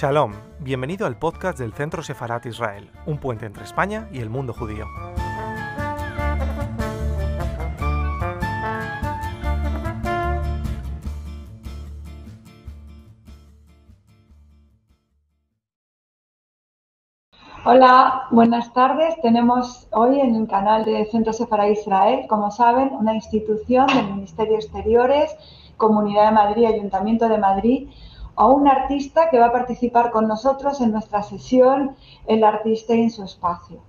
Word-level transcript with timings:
Shalom, 0.00 0.32
bienvenido 0.60 1.06
al 1.06 1.18
podcast 1.18 1.58
del 1.58 1.74
Centro 1.74 2.02
Sefarat 2.02 2.46
Israel, 2.46 2.90
un 3.04 3.18
puente 3.18 3.44
entre 3.44 3.64
España 3.64 4.08
y 4.10 4.20
el 4.20 4.30
mundo 4.30 4.54
judío. 4.54 4.86
Hola, 17.66 18.22
buenas 18.30 18.72
tardes. 18.72 19.20
Tenemos 19.20 19.86
hoy 19.92 20.18
en 20.18 20.34
el 20.34 20.48
canal 20.48 20.86
de 20.86 21.04
Centro 21.10 21.34
Sefarat 21.34 21.72
Israel, 21.72 22.24
como 22.26 22.50
saben, 22.50 22.88
una 22.98 23.12
institución 23.12 23.86
del 23.88 24.06
Ministerio 24.14 24.54
de 24.54 24.60
Exteriores, 24.60 25.36
Comunidad 25.76 26.24
de 26.24 26.32
Madrid, 26.32 26.64
Ayuntamiento 26.64 27.28
de 27.28 27.36
Madrid, 27.36 27.90
a 28.40 28.46
un 28.46 28.66
artista 28.66 29.28
que 29.28 29.38
va 29.38 29.48
a 29.48 29.52
participar 29.52 30.10
con 30.10 30.26
nosotros 30.26 30.80
en 30.80 30.92
nuestra 30.92 31.22
sesión 31.22 31.94
El 32.26 32.42
artista 32.42 32.94
en 32.94 33.10
su 33.10 33.22
espacio. 33.22 33.82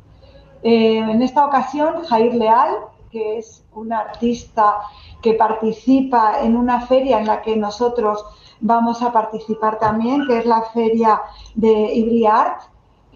Eh, 0.61 0.97
en 0.97 1.21
esta 1.21 1.45
ocasión, 1.45 2.03
Jair 2.03 2.33
Leal, 2.35 2.75
que 3.09 3.37
es 3.37 3.63
un 3.73 3.93
artista 3.93 4.75
que 5.21 5.35
participa 5.35 6.41
en 6.41 6.57
una 6.57 6.81
feria 6.81 7.19
en 7.19 7.27
la 7.27 7.41
que 7.41 7.55
nosotros 7.55 8.25
vamos 8.59 9.01
a 9.01 9.13
participar 9.13 9.79
también, 9.79 10.27
que 10.27 10.39
es 10.39 10.45
la 10.45 10.63
feria 10.63 11.21
de 11.55 11.93
Ibri 11.95 12.25
Art, 12.25 12.61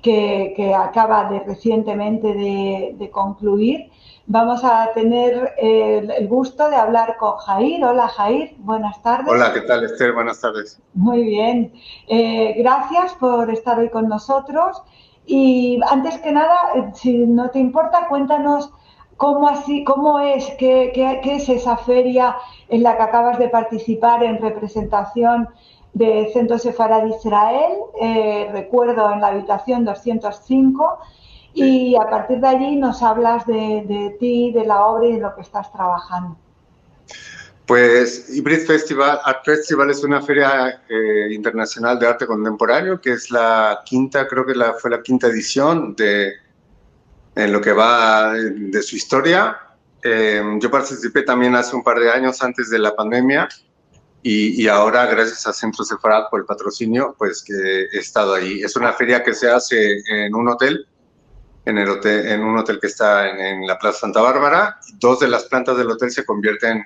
que, 0.06 0.74
acaba 0.74 1.30
de 1.30 1.40
recientemente 1.40 2.28
de 2.34 3.10
concluir 3.12 3.90
Vamos 4.28 4.64
a 4.64 4.92
tener 4.96 5.54
el, 5.60 6.28
gusto 6.28 6.68
de 6.72 6.76
hablar 6.76 7.16
con 7.18 7.38
Jair. 7.38 7.86
Hola 7.86 8.08
Jair, 8.08 8.56
buenas 8.58 9.00
tardes. 9.04 9.28
Hola, 9.32 9.54
¿qué 9.54 9.62
tal 9.62 9.84
Esther? 9.84 10.14
Buenas 10.14 10.42
tardes. 10.42 10.82
Muy 10.96 11.24
bien. 11.24 11.72
Eh, 12.08 12.56
gracias 12.58 13.14
por 13.16 13.52
estar 13.52 13.78
hoy 13.78 13.90
con 13.90 14.10
nosotros. 14.10 14.82
Y 15.28 15.80
antes 15.92 16.18
que 16.20 16.32
nada, 16.32 16.56
eh, 16.76 16.90
si 16.96 17.18
no 17.20 17.52
te 17.52 17.60
importa, 17.60 18.08
cuéntanos 18.10 18.72
cómo, 19.18 19.48
así, 19.48 19.84
cómo 19.84 20.20
es, 20.20 20.50
qué, 20.58 20.92
qué, 20.96 21.36
es 21.36 21.48
esa 21.48 21.78
feria 21.78 22.36
en 22.70 22.82
la 22.82 22.98
que 22.98 23.04
acabas 23.04 23.38
de 23.38 23.50
participar 23.50 24.24
en 24.24 24.42
representación 24.42 25.50
de 25.96 26.30
Centro 26.34 26.60
Sefarad 26.60 27.08
Israel. 27.08 27.78
Eh, 28.00 28.50
recuerdo 28.52 29.12
en 29.12 29.22
la 29.22 29.28
habitación 29.28 29.86
205 29.86 31.00
y 31.54 31.96
a 31.96 32.10
partir 32.10 32.40
de 32.40 32.48
allí 32.48 32.76
nos 32.76 33.02
hablas 33.02 33.48
de, 33.48 34.16
ti, 34.20 34.52
de 34.52 34.66
la 34.66 34.86
obra 34.86 35.08
y 35.08 35.14
de 35.14 35.22
lo 35.22 35.34
que 35.34 35.42
estás 35.42 35.72
trabajando. 35.72 36.38
Pues 37.66 38.30
Hybrid 38.30 38.68
Festival, 38.68 39.20
Art 39.24 39.44
Festival 39.44 39.90
es 39.90 40.04
una 40.04 40.22
feria 40.22 40.82
eh, 40.88 41.34
internacional 41.34 41.98
de 41.98 42.08
arte 42.08 42.28
contemporáneo 42.28 43.02
que 43.02 43.14
es 43.14 43.32
la 43.32 43.80
quinta, 43.86 44.28
creo 44.28 44.46
que 44.46 44.54
la, 44.54 44.74
fue 44.74 44.92
la 44.92 45.02
quinta 45.02 45.28
edición 45.28 45.96
de 45.96 46.34
en 47.36 47.52
lo 47.52 47.60
que 47.60 47.72
va 47.72 48.34
de 48.34 48.82
su 48.82 48.96
historia. 48.96 49.58
Eh, 50.04 50.42
yo 50.60 50.70
participé 50.70 51.24
también 51.24 51.56
hace 51.56 51.76
un 51.76 51.84
par 51.84 52.00
de 52.00 52.12
años 52.12 52.42
antes 52.44 52.70
de 52.70 52.80
la 52.80 52.96
pandemia 52.96 53.48
y, 54.28 54.64
y, 54.64 54.68
ahora 54.68 55.06
gracias 55.06 55.46
a 55.46 55.54
Centro 55.54 55.86
Sefarad 55.86 56.30
por 56.32 56.40
el 56.40 56.48
patrocinio, 56.48 57.14
pues 57.16 57.44
que 57.44 57.54
he 57.54 58.00
estado 58.00 58.34
ahí. 58.34 58.64
Es 58.64 58.76
una 58.76 58.92
feria 58.92 59.24
que 59.24 59.36
se 59.36 59.52
hace 59.52 60.00
en 60.10 60.34
un 60.34 60.50
hotel 60.50 60.88
en, 61.66 61.78
el 61.78 61.88
hotel, 61.90 62.28
en 62.28 62.44
un 62.44 62.58
hotel 62.58 62.80
que 62.80 62.88
está 62.88 63.30
en, 63.30 63.68
la 63.68 63.78
Plaza 63.78 64.00
Santa 64.00 64.22
Bárbara. 64.22 64.78
Dos 64.96 65.20
de 65.20 65.28
las 65.28 65.44
plantas 65.44 65.78
del 65.78 65.92
hotel 65.92 66.10
se 66.10 66.26
convierten 66.26 66.84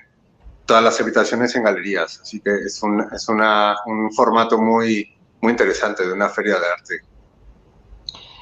todas 0.66 0.82
las 0.82 1.00
habitaciones 1.00 1.56
en 1.56 1.64
galerías, 1.64 2.20
así 2.20 2.40
que 2.40 2.50
es 2.50 2.82
un, 2.82 3.06
es 3.10 3.26
una, 3.30 3.76
un 3.86 4.12
formato 4.12 4.58
muy, 4.58 5.16
muy 5.40 5.52
interesante 5.52 6.06
de 6.06 6.12
una 6.12 6.28
feria 6.28 6.58
de 6.58 6.66
arte. 6.66 6.94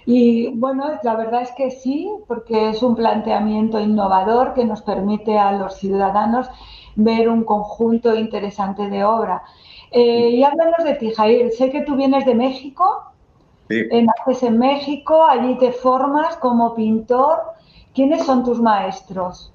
Y 0.07 0.49
bueno, 0.57 0.99
la 1.05 1.15
verdad 1.15 1.43
es 1.43 1.53
que 1.53 1.71
sí, 1.71 2.11
porque 2.27 2.71
es 2.71 2.83
un 2.83 2.97
planteamiento 2.97 3.79
innovador 3.79 4.55
que 4.55 4.65
nos 4.65 4.83
permite 4.83 5.39
a 5.39 5.53
los 5.53 5.77
ciudadanos 5.77 6.49
ver 6.97 7.29
un 7.29 7.45
conjunto 7.45 8.15
interesante 8.15 8.89
de 8.89 9.05
obra. 9.05 9.43
Eh, 9.91 10.31
y 10.31 10.43
háblanos 10.43 10.85
de 10.85 10.95
ti, 10.95 11.13
Jair. 11.13 11.51
Sé 11.53 11.71
que 11.71 11.83
tú 11.83 11.97
vienes 11.97 12.27
de 12.27 12.35
México 12.35 13.09
Naces 13.69 14.43
en 14.43 14.59
México, 14.59 15.25
allí 15.25 15.59
te 15.59 15.73
formas 15.73 16.37
como 16.37 16.75
pintor. 16.75 17.39
¿Quiénes 17.95 18.25
son 18.25 18.45
tus 18.45 18.61
maestros? 18.61 19.53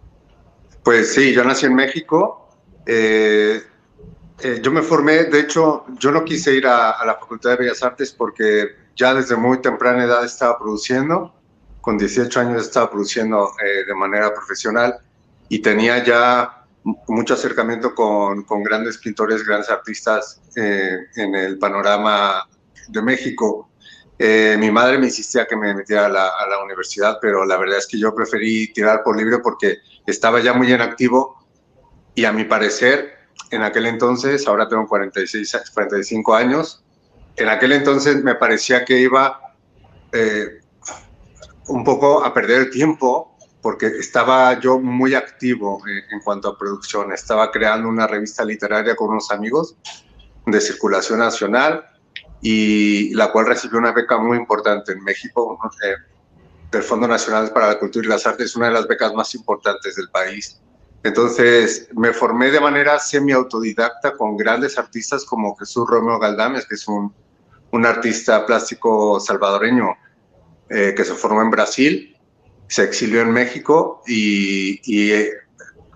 Pues 0.84 1.14
sí, 1.14 1.34
yo 1.34 1.44
nací 1.44 1.66
en 1.66 1.76
México. 1.76 2.50
Eh, 2.86 3.62
eh, 4.40 4.60
yo 4.62 4.72
me 4.72 4.82
formé, 4.82 5.26
de 5.26 5.40
hecho, 5.40 5.86
yo 5.98 6.12
no 6.12 6.24
quise 6.26 6.54
ir 6.54 6.68
a, 6.68 7.04
la 7.06 7.16
Facultad 7.16 7.52
de 7.52 7.58
Bellas 7.58 7.82
Artes 7.82 8.12
porque 8.12 8.68
ya 8.96 9.14
desde 9.14 9.36
muy 9.36 9.62
temprana 9.62 10.04
edad 10.04 10.26
estaba 10.26 10.60
produciendo. 10.60 11.34
Con 11.82 11.98
18 11.98 12.40
años 12.40 12.62
estaba 12.62 12.90
produciendo 12.90 13.50
eh, 13.64 13.86
de 13.86 13.96
manera 13.96 14.34
profesional 14.34 14.96
y 15.50 15.60
tenía 15.60 16.04
ya 16.04 16.63
mucho 16.84 17.34
acercamiento 17.34 17.96
con, 17.96 18.44
con 18.44 18.64
grandes 18.64 18.98
pintores, 18.98 19.46
grandes 19.46 19.70
artistas 19.70 20.42
en 20.56 21.36
el 21.36 21.58
panorama 21.58 22.48
de 22.90 23.02
México. 23.02 23.70
Eh, 24.20 24.56
mi 24.60 24.72
madre 24.72 24.98
me 24.98 25.08
insistía 25.08 25.48
que 25.48 25.56
me 25.56 25.74
metiera 25.74 26.06
a 26.06 26.10
la, 26.10 26.64
universidad, 26.64 27.18
pero 27.22 27.46
la 27.46 27.58
verdad 27.58 27.80
es 27.80 27.88
que 27.88 28.00
yo 28.00 28.14
preferí 28.16 28.72
tirar 28.72 29.04
por 29.04 29.18
libre 29.18 29.40
porque 29.40 29.80
estaba 30.06 30.40
ya 30.40 30.54
muy 30.54 30.72
en 30.72 30.82
activo 30.82 31.46
y 32.16 32.26
a 32.26 32.32
mi 32.32 32.46
parecer, 32.46 33.18
en 33.50 33.64
aquel 33.64 33.86
entonces, 33.86 34.48
ahora 34.48 34.68
tengo 34.70 34.88
46, 34.88 35.72
45 35.74 36.36
años, 36.36 36.84
en 37.36 37.50
aquel 37.50 37.74
entonces 37.74 38.24
me 38.24 38.36
parecía 38.36 38.86
que 38.86 39.00
iba 39.00 39.40
eh, 40.12 40.62
un 41.68 41.84
poco 41.84 42.24
a 42.24 42.34
perder 42.34 42.62
el 42.62 42.70
tiempo 42.70 43.33
porque 43.64 43.88
estaba 43.88 44.60
yo 44.60 44.78
muy 44.78 45.16
activo 45.16 45.82
eh, 45.88 46.04
en 46.12 46.20
cuanto 46.20 46.50
a 46.50 46.58
producción. 46.58 47.14
Estaba 47.14 47.50
creando 47.50 47.88
una 47.88 48.06
revista 48.06 48.44
literaria 48.44 48.94
con 48.94 49.10
unos 49.10 49.32
amigos 49.32 49.78
de 50.46 50.60
circulación 50.60 51.20
nacional 51.20 51.86
y 52.42 53.14
la 53.16 53.32
cual 53.32 53.48
recibió 53.48 53.80
una 53.80 53.94
beca 53.94 54.18
muy 54.18 54.38
importante 54.38 54.92
en 54.92 55.02
México 55.02 55.58
eh, 55.82 55.96
del 56.72 56.84
Fondo 56.84 57.08
Nacional 57.08 57.52
para 57.54 57.70
la 57.70 57.80
Cultura 57.80 58.06
y 58.06 58.10
las 58.10 58.28
Artes, 58.28 58.54
una 58.58 58.68
de 58.68 58.74
las 58.74 58.86
becas 58.86 59.14
más 59.14 59.34
importantes 59.34 59.96
del 59.96 60.10
país. 60.10 60.60
Entonces 61.02 61.88
me 61.96 62.12
formé 62.12 62.52
de 62.52 62.60
manera 62.60 63.00
semi-autodidacta 63.00 64.18
con 64.18 64.36
grandes 64.36 64.78
artistas 64.78 65.24
como 65.24 65.56
Jesús 65.56 65.88
Romeo 65.88 66.20
Galdames, 66.20 66.66
que 66.66 66.76
es 66.76 66.86
un, 66.90 67.14
un 67.72 67.86
artista 67.86 68.46
plástico 68.46 69.22
salvadoreño 69.22 69.96
eh, 70.70 70.94
que 70.96 71.06
se 71.06 71.14
formó 71.14 71.42
en 71.42 71.50
Brasil, 71.50 72.13
se 72.74 72.82
exilió 72.82 73.22
en 73.22 73.32
México 73.32 74.02
y, 74.08 74.80
eh, 75.12 75.32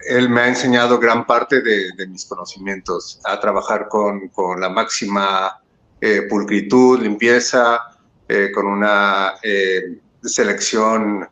él 0.08 0.30
me 0.30 0.42
ha 0.42 0.48
enseñado 0.48 1.00
gran 1.00 1.26
parte 1.26 1.62
de, 1.62 2.08
mis 2.08 2.26
conocimientos 2.26 3.20
a 3.24 3.40
trabajar 3.40 3.88
con, 3.90 4.32
la 4.60 4.70
máxima 4.70 5.60
eh, 6.00 6.28
pulcritud, 6.30 7.02
limpieza, 7.02 7.82
eh, 8.30 8.52
con 8.54 8.68
una 8.68 9.34
eh, 9.42 9.98
selección 10.22 11.28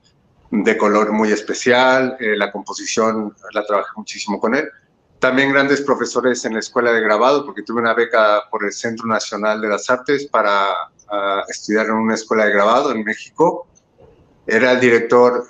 de 0.50 0.78
color 0.78 1.12
muy 1.12 1.32
especial, 1.32 2.18
la 2.20 2.52
composición 2.52 3.36
la 3.54 3.64
trabajé 3.68 3.92
muchísimo 3.98 4.40
con 4.40 4.56
él. 4.56 4.68
También 5.20 5.54
grandes 5.54 5.82
profesores 5.82 6.44
en 6.46 6.54
la 6.54 6.60
escuela 6.60 6.92
de 6.92 7.02
grabado, 7.02 7.46
porque 7.46 7.62
tuve 7.62 7.82
una 7.82 7.94
beca 7.94 8.46
por 8.50 8.66
el 8.66 8.74
Centro 8.74 9.06
Nacional 9.06 9.62
de 9.62 9.68
las 9.68 9.88
Artes 9.92 10.26
para 10.26 10.70
estudiar 11.48 11.86
en 11.86 11.94
una 11.94 12.16
escuela 12.16 12.46
de 12.46 12.52
grabado 12.52 12.92
en 12.92 13.04
México. 13.04 13.68
Era 14.48 14.74
el 14.74 14.80
director 14.80 15.48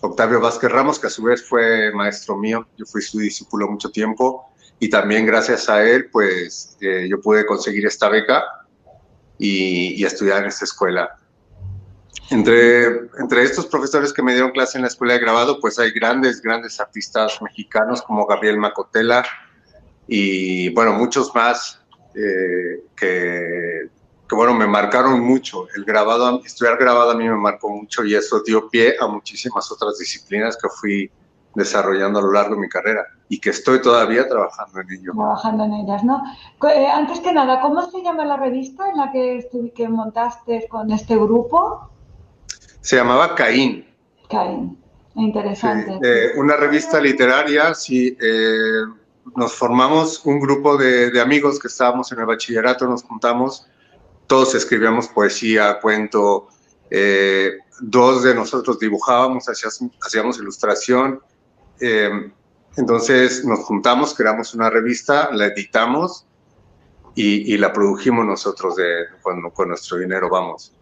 Octavio 0.00 0.40
Vázquez 0.40 0.70
Ramos, 0.70 0.98
que 0.98 1.06
a 1.06 1.10
su 1.10 1.22
vez 1.22 1.46
fue 1.48 1.92
maestro 1.92 2.36
mío, 2.36 2.66
yo 2.76 2.84
fui 2.84 3.00
su 3.02 3.20
discípulo 3.20 3.68
mucho 3.68 3.90
tiempo 3.90 4.52
y 4.80 4.90
también 4.90 5.24
gracias 5.24 5.68
a 5.68 5.84
él, 5.84 6.10
pues 6.10 6.76
eh, 6.80 7.06
yo 7.08 7.20
pude 7.20 7.46
conseguir 7.46 7.86
esta 7.86 8.08
beca 8.08 8.42
y, 9.38 10.04
estudiar 10.04 10.42
en 10.42 10.48
esta 10.48 10.64
escuela. 10.64 11.16
Entre, 12.30 12.86
entre 13.20 13.44
estos 13.44 13.66
profesores 13.66 14.12
que 14.12 14.24
me 14.24 14.32
dieron 14.32 14.50
clase 14.50 14.76
en 14.76 14.82
la 14.82 14.88
escuela 14.88 15.14
de 15.14 15.20
grabado, 15.20 15.60
pues 15.60 15.78
hay 15.78 15.92
grandes, 15.92 16.42
grandes 16.42 16.80
artistas 16.80 17.40
mexicanos 17.40 18.02
como 18.02 18.26
Gabriel 18.26 18.58
Macotela 18.58 19.24
y, 20.08 20.68
bueno, 20.70 20.94
muchos 20.94 21.32
más 21.32 21.80
eh, 22.16 22.82
que, 22.96 23.88
que, 24.32 24.36
bueno, 24.36 24.54
me 24.54 24.66
marcaron 24.66 25.20
mucho. 25.20 25.66
El 25.76 25.84
grabado, 25.84 26.40
estudiar 26.42 26.78
grabado 26.78 27.10
a 27.10 27.14
mí 27.14 27.28
me 27.28 27.36
marcó 27.36 27.68
mucho 27.68 28.02
y 28.02 28.14
eso 28.14 28.42
dio 28.42 28.66
pie 28.70 28.94
a 28.98 29.06
muchísimas 29.06 29.70
otras 29.70 29.98
disciplinas 29.98 30.56
que 30.56 30.70
fui 30.70 31.10
desarrollando 31.54 32.18
a 32.18 32.22
lo 32.22 32.32
largo 32.32 32.54
de 32.54 32.62
mi 32.62 32.68
carrera 32.70 33.04
y 33.28 33.38
que 33.38 33.50
estoy 33.50 33.82
todavía 33.82 34.26
trabajando 34.26 34.80
en 34.80 34.90
ello. 34.90 35.12
Trabajando 35.12 35.64
en 35.64 35.74
ellas, 35.74 36.02
¿no? 36.02 36.22
Eh, 36.66 36.86
antes 36.86 37.20
que 37.20 37.30
nada, 37.30 37.60
¿cómo 37.60 37.82
se 37.90 38.02
llama 38.02 38.24
la 38.24 38.38
revista 38.38 38.88
en 38.88 38.96
la 38.96 39.12
que, 39.12 39.46
que 39.74 39.88
montaste 39.90 40.66
con 40.66 40.90
este 40.90 41.14
grupo? 41.14 41.90
Se 42.80 42.96
llamaba 42.96 43.34
Caín. 43.34 43.86
Caín, 44.30 44.78
interesante. 45.14 45.98
Eh, 46.02 46.32
una 46.38 46.56
revista 46.56 46.98
literaria, 46.98 47.74
sí. 47.74 48.16
Eh, 48.18 48.82
nos 49.36 49.52
formamos 49.52 50.24
un 50.24 50.40
grupo 50.40 50.78
de, 50.78 51.10
de, 51.10 51.20
amigos 51.20 51.58
que 51.58 51.68
estábamos 51.68 52.10
en 52.12 52.20
el 52.20 52.24
bachillerato, 52.24 52.86
nos 52.86 53.02
juntamos 53.02 53.66
todos 54.26 54.54
escribíamos 54.54 55.08
poesía, 55.08 55.78
cuento, 55.80 56.48
eh, 56.90 57.58
dos 57.80 58.22
de 58.22 58.34
nosotros 58.34 58.78
dibujábamos, 58.78 59.48
hacíamos, 59.48 59.96
hacíamos 60.04 60.38
ilustración. 60.38 61.20
Eh, 61.80 62.30
entonces 62.76 63.44
nos 63.44 63.60
juntamos, 63.60 64.14
creamos 64.14 64.54
una 64.54 64.70
revista, 64.70 65.30
la 65.32 65.46
editamos 65.46 66.26
y, 67.14 67.56
la 67.58 67.72
produjimos 67.72 68.24
nosotros 68.24 68.76
de, 68.76 69.04
con, 69.20 69.50
con, 69.50 69.68
nuestro 69.68 69.98
dinero, 69.98 70.30
vamos. 70.30 70.72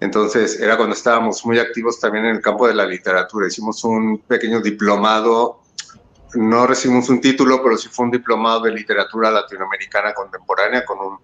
Entonces 0.00 0.60
era 0.60 0.76
cuando 0.76 0.94
estábamos 0.94 1.44
muy 1.46 1.58
activos 1.58 2.00
también 2.00 2.26
en 2.26 2.36
el 2.36 2.42
campo 2.42 2.66
de 2.66 2.74
la 2.74 2.86
literatura. 2.86 3.46
Hicimos 3.46 3.82
un 3.84 4.18
pequeño 4.18 4.60
diplomado, 4.60 5.60
no 6.34 6.66
recibimos 6.66 7.08
un 7.08 7.20
título, 7.20 7.62
pero 7.62 7.76
sí 7.76 7.88
fue 7.90 8.06
un 8.06 8.10
diplomado 8.12 8.62
de 8.62 8.72
literatura 8.72 9.30
latinoamericana 9.30 10.14
contemporánea 10.14 10.84
con, 10.84 10.98
un, 11.00 11.18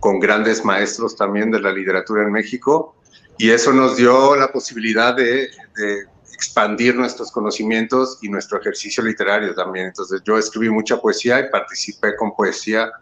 con 0.00 0.20
grandes 0.20 0.64
maestros 0.64 1.16
también 1.16 1.50
de 1.50 1.60
la 1.60 1.72
literatura 1.72 2.22
en 2.22 2.32
México. 2.32 2.94
Y 3.36 3.50
eso 3.50 3.72
nos 3.72 3.96
dio 3.96 4.36
la 4.36 4.50
posibilidad 4.52 5.14
de, 5.14 5.50
de 5.76 6.06
expandir 6.38 6.94
nuestros 6.94 7.32
conocimientos 7.32 8.18
y 8.22 8.28
nuestro 8.28 8.60
ejercicio 8.60 9.02
literario 9.02 9.54
también. 9.54 9.86
Entonces 9.86 10.22
yo 10.24 10.38
escribí 10.38 10.70
mucha 10.70 11.00
poesía 11.00 11.40
y 11.40 11.50
participé 11.50 12.14
con 12.14 12.34
poesía 12.34 12.92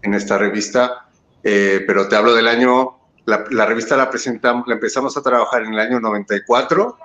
en 0.00 0.14
esta 0.14 0.38
revista, 0.38 1.06
eh, 1.42 1.84
pero 1.86 2.08
te 2.08 2.16
hablo 2.16 2.34
del 2.34 2.48
año, 2.48 2.98
la, 3.26 3.66
revista 3.66 3.94
la 3.94 4.08
presentamos, 4.08 4.66
la 4.66 4.74
empezamos 4.74 5.16
a 5.18 5.22
trabajar 5.22 5.64
en 5.64 5.74
el 5.74 5.80
año 5.80 6.00
94, 6.00 6.98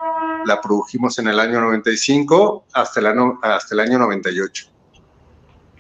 la 0.46 0.62
produjimos 0.62 1.20
en 1.20 1.28
el 1.28 1.40
año 1.40 1.60
95 1.60 2.66
hasta 2.74 3.02
el 3.02 3.08
año, 3.08 3.40
hasta 3.42 3.76
el 3.76 3.82
año 3.82 4.00
98. 4.00 4.73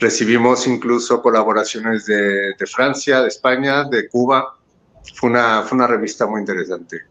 Recibimos 0.03 0.67
incluso 0.67 1.21
colaboraciones 1.21 2.05
de, 2.05 2.55
de 2.55 2.67
Francia, 2.67 3.21
de 3.21 3.29
España, 3.29 3.85
de 3.85 4.09
Cuba. 4.09 4.53
Fue 5.15 5.29
una, 5.29 5.61
fue 5.61 5.77
una 5.77 5.87
revista 5.87 6.27
muy 6.27 6.41
interesante. 6.41 7.03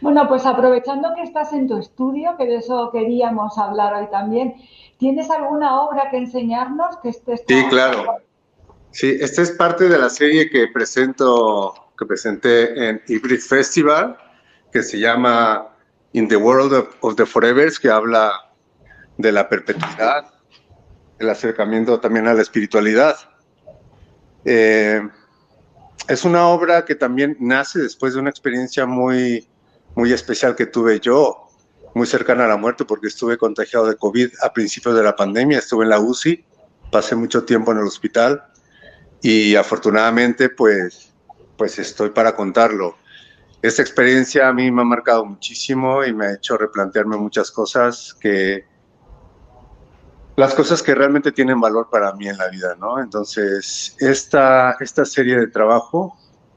Bueno, 0.00 0.26
pues 0.26 0.46
aprovechando 0.46 1.10
que 1.14 1.22
estás 1.22 1.52
en 1.52 1.68
tu 1.68 1.76
estudio, 1.76 2.38
que 2.38 2.46
de 2.46 2.56
eso 2.56 2.88
queríamos 2.92 3.58
hablar 3.58 3.92
hoy 3.92 4.08
también, 4.10 4.54
¿tienes 4.96 5.30
alguna 5.30 5.82
obra 5.82 6.08
que 6.10 6.16
enseñarnos 6.16 6.96
que 7.02 7.10
estés 7.10 7.42
Sí, 7.46 7.62
claro. 7.68 8.06
Sí, 8.90 9.18
esta 9.20 9.42
es 9.42 9.50
parte 9.50 9.90
de 9.90 9.98
la 9.98 10.08
serie 10.08 10.48
que 10.48 10.66
presento, 10.68 11.74
que 11.98 12.06
presenté 12.06 12.88
en 12.88 13.02
Hybrid 13.06 13.40
Festival, 13.40 14.16
que 14.72 14.82
se 14.82 14.98
llama 14.98 15.68
In 16.12 16.26
the 16.26 16.38
World 16.38 16.88
of, 17.02 17.16
the 17.16 17.26
Forevers, 17.26 17.78
que 17.78 17.90
habla 17.90 18.32
de 19.18 19.30
la 19.30 19.46
perpetuidad, 19.46 20.24
el 21.20 21.28
acercamiento 21.28 22.00
también 22.00 22.26
a 22.26 22.34
la 22.34 22.42
espiritualidad. 22.42 23.16
Eh, 24.44 25.06
es 26.08 26.24
una 26.24 26.48
obra 26.48 26.84
que 26.86 26.94
también 26.94 27.36
nace 27.38 27.78
después 27.78 28.14
de 28.14 28.20
una 28.20 28.30
experiencia 28.30 28.86
muy, 28.86 29.46
muy 29.94 30.12
especial 30.12 30.56
que 30.56 30.64
tuve 30.64 30.98
yo, 30.98 31.46
muy 31.94 32.06
cercana 32.06 32.46
a 32.46 32.48
la 32.48 32.56
muerte, 32.56 32.86
porque 32.86 33.08
estuve 33.08 33.36
contagiado 33.36 33.86
de 33.86 33.96
COVID 33.96 34.30
a 34.42 34.52
principios 34.52 34.96
de 34.96 35.02
la 35.02 35.14
pandemia, 35.14 35.58
estuve 35.58 35.84
en 35.84 35.90
la 35.90 36.00
UCI, 36.00 36.42
pasé 36.90 37.14
mucho 37.14 37.44
tiempo 37.44 37.70
en 37.72 37.78
el 37.78 37.84
hospital 37.84 38.42
y 39.20 39.54
afortunadamente 39.56 40.48
pues, 40.48 41.12
pues 41.58 41.78
estoy 41.78 42.10
para 42.10 42.34
contarlo. 42.34 42.96
Esta 43.60 43.82
experiencia 43.82 44.48
a 44.48 44.54
mí 44.54 44.70
me 44.70 44.80
ha 44.80 44.86
marcado 44.86 45.26
muchísimo 45.26 46.02
y 46.02 46.14
me 46.14 46.26
ha 46.28 46.34
hecho 46.34 46.56
replantearme 46.56 47.18
muchas 47.18 47.50
cosas 47.50 48.16
que 48.18 48.69
las 50.36 50.54
cosas 50.54 50.82
que 50.82 50.94
realmente 50.94 51.32
tienen 51.32 51.60
valor 51.60 51.88
para 51.90 52.12
mí 52.14 52.28
en 52.28 52.38
la 52.38 52.48
vida, 52.48 52.76
¿no? 52.78 53.00
Entonces, 53.00 53.96
esta, 53.98 54.76
esta 54.80 55.04
serie 55.04 55.38
de 55.38 55.46
trabajo, 55.48 56.16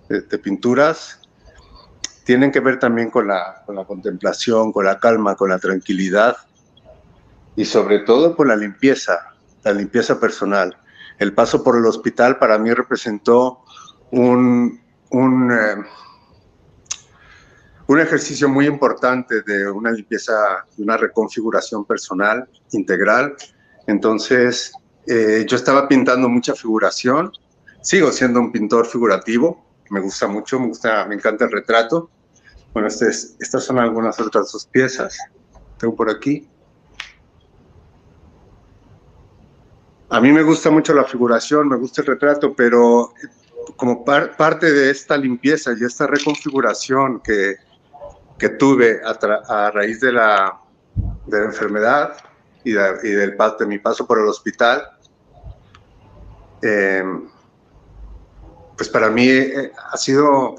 de, 0.09 0.21
pinturas, 0.37 1.19
tienen 2.23 2.51
que 2.51 2.59
ver 2.59 2.79
también 2.79 3.09
con 3.09 3.27
la, 3.27 3.63
con 3.65 3.75
la 3.75 3.85
contemplación, 3.85 4.71
con 4.71 4.85
la 4.85 4.99
calma, 4.99 5.35
con 5.35 5.49
la 5.49 5.59
tranquilidad 5.59 6.37
y 7.55 7.65
sobre 7.65 7.99
todo 7.99 8.35
con 8.35 8.47
la 8.47 8.55
limpieza, 8.55 9.33
la 9.63 9.73
limpieza 9.73 10.19
personal 10.19 10.77
el 11.19 11.33
paso 11.33 11.63
por 11.63 11.77
el 11.77 11.85
hospital 11.85 12.37
para 12.37 12.57
mí 12.57 12.71
representó 12.73 13.63
un, 14.11 14.81
un, 15.11 15.51
eh, 15.51 15.75
un 17.87 17.99
ejercicio 17.99 18.49
muy 18.49 18.65
importante 18.65 19.41
de 19.41 19.69
una 19.69 19.91
limpieza, 19.91 20.33
una 20.77 20.97
reconfiguración 20.97 21.85
personal 21.85 22.47
integral. 22.71 23.35
Entonces, 23.87 24.73
eh, 25.07 25.45
yo 25.47 25.57
estaba 25.57 25.87
pintando 25.87 26.29
mucha 26.29 26.55
figuración, 26.55 27.31
sigo 27.81 28.11
siendo 28.11 28.39
un 28.39 28.51
pintor 28.51 28.85
figurativo, 28.85 29.65
me 29.89 29.99
gusta 29.99 30.27
mucho, 30.27 30.59
me, 30.59 30.67
gusta, 30.67 31.05
me 31.05 31.15
encanta 31.15 31.45
el 31.45 31.51
retrato. 31.51 32.09
Bueno, 32.73 32.87
este 32.87 33.09
estas 33.09 33.63
son 33.63 33.77
algunas 33.77 34.19
otras 34.19 34.51
dos 34.51 34.65
piezas. 34.65 35.17
Tengo 35.77 35.95
por 35.95 36.09
aquí. 36.09 36.47
A 40.09 40.21
mí 40.21 40.31
me 40.31 40.43
gusta 40.43 40.71
mucho 40.71 40.93
la 40.93 41.03
figuración, 41.03 41.67
me 41.67 41.75
gusta 41.75 42.01
el 42.01 42.07
retrato, 42.07 42.53
pero 42.55 43.13
como 43.75 44.05
parte 44.05 44.71
de 44.71 44.91
esta 44.91 45.17
limpieza 45.17 45.73
y 45.77 45.83
esta 45.83 46.07
reconfiguración 46.07 47.19
que, 47.21 47.55
que 48.37 48.49
tuve 48.49 49.01
a, 49.03 49.71
raíz 49.71 49.99
de 49.99 50.11
la, 50.11 50.59
de 51.25 51.39
la 51.39 51.45
enfermedad 51.45 52.15
y, 52.63 52.71
del, 52.71 53.37
de 53.59 53.65
mi 53.65 53.79
paso 53.79 54.05
por 54.05 54.19
el 54.19 54.25
hospital, 54.25 54.83
em, 56.61 57.27
pues 58.77 58.89
para 58.89 59.09
mí 59.09 59.27
eh, 59.27 59.71
ha 59.91 59.97
sido 59.97 60.55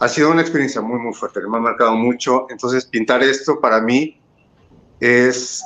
ha 0.00 0.08
sido 0.08 0.30
una 0.30 0.42
experiencia 0.42 0.80
muy 0.80 0.98
muy 1.00 1.12
fuerte, 1.12 1.40
me 1.40 1.56
ha 1.56 1.60
marcado 1.60 1.94
mucho. 1.94 2.46
Entonces 2.50 2.84
pintar 2.84 3.22
esto 3.22 3.60
para 3.60 3.80
mí 3.80 4.20
es 5.00 5.64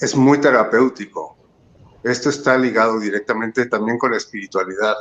es 0.00 0.14
muy 0.14 0.38
terapéutico. 0.38 1.36
Esto 2.02 2.28
está 2.28 2.58
ligado 2.58 3.00
directamente 3.00 3.66
también 3.66 3.98
con 3.98 4.10
la 4.10 4.18
espiritualidad. 4.18 4.94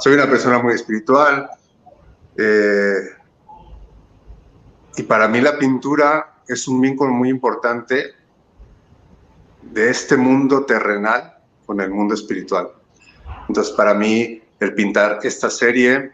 Soy 0.00 0.14
una 0.14 0.28
persona 0.28 0.58
muy 0.58 0.74
espiritual 0.74 1.48
eh, 2.36 3.10
y 4.96 5.02
para 5.02 5.28
mí 5.28 5.40
la 5.40 5.58
pintura 5.58 6.34
es 6.46 6.68
un 6.68 6.80
vínculo 6.80 7.12
muy 7.12 7.28
importante 7.28 8.12
de 9.62 9.90
este 9.90 10.16
mundo 10.16 10.64
terrenal 10.64 11.38
con 11.66 11.80
el 11.80 11.90
mundo 11.90 12.14
espiritual. 12.14 12.68
Entonces 13.48 13.72
para 13.74 13.94
mí 13.94 14.42
el 14.60 14.74
pintar 14.74 15.20
esta 15.22 15.50
serie 15.50 16.12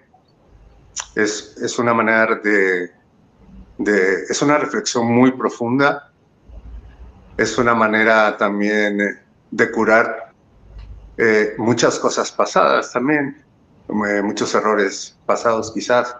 es, 1.14 1.56
es 1.62 1.78
una 1.78 1.92
manera 1.92 2.36
de, 2.42 2.90
es 4.28 4.42
una 4.42 4.58
reflexión 4.58 5.06
muy 5.06 5.32
profunda 5.32 6.10
es 7.40 7.56
una 7.56 7.74
manera 7.74 8.36
también 8.36 9.00
eh, 9.00 9.18
de 9.50 9.70
curar 9.70 10.34
eh, 11.16 11.54
muchas 11.56 11.98
cosas 11.98 12.30
pasadas 12.30 12.92
también, 12.92 13.42
eh, 13.88 14.22
muchos 14.22 14.54
errores 14.54 15.16
pasados 15.24 15.72
quizás, 15.72 16.16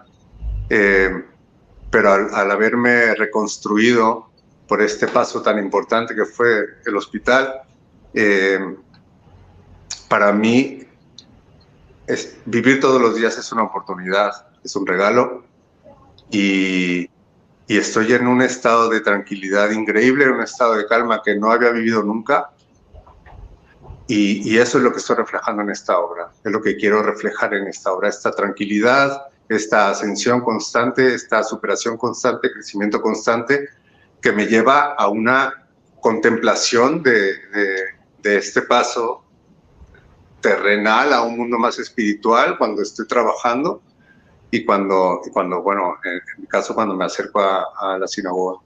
pero 1.91 2.13
al, 2.13 2.51
haberme 2.51 3.13
reconstruido 3.15 4.31
por 4.67 4.81
este 4.81 5.07
paso 5.07 5.41
tan 5.41 5.59
importante 5.59 6.15
que 6.15 6.25
fue 6.25 6.63
el 6.85 6.95
hospital, 6.95 7.61
para 10.07 10.31
mí 10.31 10.83
es, 12.07 12.37
vivir 12.45 12.79
todos 12.79 13.01
los 13.01 13.15
días 13.15 13.37
es 13.37 13.51
una 13.51 13.63
oportunidad, 13.63 14.31
es 14.63 14.75
un 14.75 14.87
regalo 14.87 15.43
y, 16.29 17.09
y 17.71 17.77
estoy 17.77 18.11
en 18.11 18.27
un 18.27 18.41
estado 18.41 18.89
de 18.89 18.99
tranquilidad 18.99 19.71
increíble, 19.71 20.25
en 20.25 20.31
un 20.31 20.41
estado 20.41 20.75
de 20.75 20.85
calma 20.87 21.21
que 21.23 21.35
no 21.35 21.51
había 21.51 21.69
vivido 21.69 22.03
nunca. 22.03 22.49
Y, 24.07 24.57
eso 24.57 24.77
es 24.77 24.83
lo 24.83 24.91
que 24.91 24.97
estoy 24.97 25.15
reflejando 25.15 25.61
en 25.61 25.69
esta 25.69 25.97
obra, 25.97 26.33
es 26.43 26.51
lo 26.51 26.61
que 26.61 26.75
quiero 26.75 27.01
reflejar 27.01 27.53
en 27.53 27.67
esta 27.67 27.93
obra, 27.93 28.09
esta 28.09 28.33
tranquilidad, 28.33 29.21
esta 29.51 29.89
ascensión 29.89 30.41
constante, 30.41 31.13
esta 31.13 31.43
superación 31.43 31.97
constante, 31.97 32.51
crecimiento 32.51 33.01
constante, 33.01 33.67
que 34.21 34.31
me 34.31 34.45
lleva 34.45 34.93
a 34.93 35.09
una 35.09 35.67
contemplación 35.99 37.03
de, 37.03 37.33
este 38.23 38.61
paso 38.61 39.23
terrenal 40.39 41.11
a 41.11 41.23
un 41.23 41.37
mundo 41.37 41.59
más 41.59 41.77
espiritual 41.79 42.57
cuando 42.57 42.81
estoy 42.81 43.05
trabajando 43.07 43.81
y 44.51 44.63
cuando, 44.63 45.19
cuando 45.33 45.61
bueno, 45.61 45.95
en, 46.05 46.41
mi 46.41 46.47
caso, 46.47 46.73
cuando 46.73 46.95
me 46.95 47.05
acerco 47.05 47.41
a, 47.41 47.97
la 47.97 48.07
sinagoga. 48.07 48.59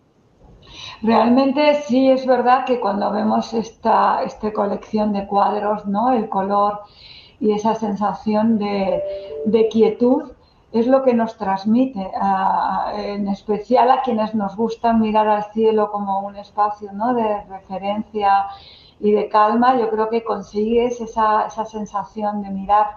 Realmente 1.01 1.83
sí 1.87 2.11
es 2.11 2.27
verdad 2.27 2.65
que 2.65 2.79
cuando 2.79 3.11
vemos 3.11 3.53
esta, 3.53 4.23
esta 4.23 4.53
colección 4.53 5.13
de 5.13 5.25
cuadros, 5.25 5.85
¿no? 5.87 6.13
el 6.13 6.29
color 6.29 6.81
y 7.39 7.53
esa 7.53 7.75
sensación 7.75 8.59
de 8.59 9.67
quietud 9.71 10.34
es 10.79 10.87
lo 10.87 11.03
que 11.03 11.13
nos 11.13 11.37
transmite, 11.37 12.11
en 12.97 13.29
especial 13.29 13.89
a 13.91 14.01
quienes 14.01 14.35
nos 14.35 14.57
gusta 14.57 14.91
mirar 14.91 15.25
al 15.25 15.45
cielo 15.53 15.89
como 15.89 16.19
un 16.19 16.35
espacio 16.35 16.91
¿no? 16.91 17.13
de 17.13 17.43
referencia 17.43 18.47
y 18.99 19.13
de 19.13 19.29
calma, 19.29 19.77
yo 19.79 19.89
creo 19.89 20.09
que 20.09 20.25
consigues 20.25 20.99
esa, 20.99 21.47
esa 21.47 21.63
sensación 21.63 22.41
de 22.43 22.49
mirar 22.49 22.87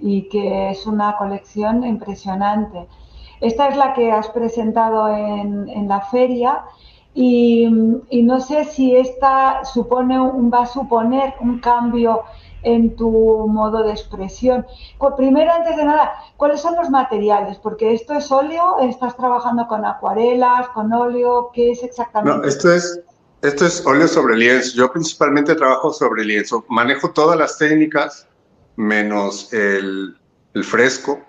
y 0.00 0.28
que 0.28 0.70
es 0.70 0.86
una 0.86 1.16
colección 1.16 1.84
impresionante. 1.84 2.88
Esta 3.40 3.68
es 3.68 3.76
la 3.76 3.94
que 3.94 4.10
has 4.10 4.28
presentado 4.30 5.08
en, 5.08 5.68
en 5.68 5.86
la 5.86 6.00
feria 6.00 6.64
y, 7.14 7.68
y, 8.10 8.22
no 8.24 8.40
sé 8.40 8.64
si 8.64 8.96
esta 8.96 9.64
supone 9.64 10.20
un, 10.20 10.50
va 10.52 10.62
a 10.62 10.66
suponer 10.66 11.34
un 11.40 11.60
cambio 11.60 12.24
en 12.64 12.96
tu 12.96 13.10
modo 13.48 13.82
de 13.82 13.92
expresión. 13.92 14.66
Primero, 15.16 15.52
antes 15.52 15.76
de 15.76 15.84
nada, 15.84 16.12
¿cuáles 16.36 16.60
son 16.60 16.74
los 16.76 16.90
materiales? 16.90 17.58
Porque 17.58 17.92
esto 17.92 18.14
es 18.14 18.30
óleo, 18.32 18.78
estás 18.80 19.16
trabajando 19.16 19.66
con 19.68 19.84
acuarelas, 19.84 20.68
con 20.68 20.92
óleo, 20.92 21.50
¿qué 21.54 21.72
es 21.72 21.82
exactamente? 21.82 22.38
No, 22.38 22.44
esto 22.44 22.72
es, 22.72 23.00
esto 23.42 23.66
es 23.66 23.86
óleo 23.86 24.08
sobre 24.08 24.36
lienzo. 24.36 24.76
Yo 24.76 24.90
principalmente 24.90 25.54
trabajo 25.54 25.92
sobre 25.92 26.24
lienzo. 26.24 26.64
Manejo 26.68 27.10
todas 27.10 27.38
las 27.38 27.58
técnicas, 27.58 28.26
menos 28.76 29.52
el, 29.52 30.16
fresco, 30.62 31.20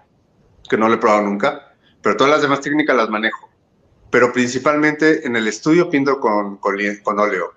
que 0.70 0.78
no 0.78 0.88
lo 0.88 0.96
he 0.96 0.98
probado 0.98 1.24
nunca, 1.24 1.74
pero 2.02 2.16
todas 2.16 2.32
las 2.32 2.42
demás 2.42 2.62
técnicas 2.62 2.96
las 2.96 3.10
manejo. 3.10 3.50
Pero 4.10 4.32
principalmente 4.32 5.26
en 5.28 5.36
el 5.36 5.48
estudio 5.48 5.90
pinto 5.90 6.20
con 6.20 6.60
óleo 6.62 7.54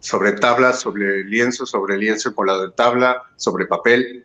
sobre 0.00 0.32
tabla, 0.32 0.72
sobre 0.72 1.24
lienzo, 1.24 1.66
sobre 1.66 1.96
lienzo 1.96 2.34
con 2.34 2.46
la 2.46 2.58
de 2.58 2.70
tabla, 2.72 3.22
sobre 3.36 3.66
papel. 3.66 4.24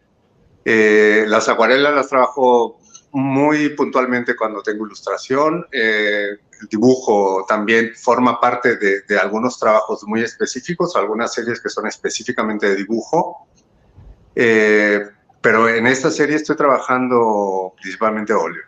Eh, 0.64 1.26
las 1.28 1.48
acuarelas 1.48 1.94
las 1.94 2.08
trabajo 2.08 2.80
muy 3.12 3.70
puntualmente 3.70 4.36
cuando 4.36 4.64
tengo 4.64 4.86
ilustración. 4.86 5.68
Eh, 5.72 6.30
el 6.62 6.68
dibujo 6.70 7.46
también 7.48 7.94
forma 7.96 8.40
parte 8.40 8.78
de, 8.78 9.02
de, 9.02 9.20
algunos 9.20 9.60
trabajos 9.60 10.04
muy 10.06 10.22
específicos, 10.22 10.96
algunas 10.96 11.34
series 11.34 11.62
que 11.62 11.70
son 11.70 11.88
específicamente 11.88 12.70
de 12.70 12.76
dibujo. 12.78 13.48
Eh, 14.34 15.06
pero 15.42 15.70
en 15.70 15.86
esta 15.88 16.10
serie 16.10 16.38
estoy 16.38 16.56
trabajando 16.56 17.74
principalmente 17.82 18.34
óleo. 18.34 18.64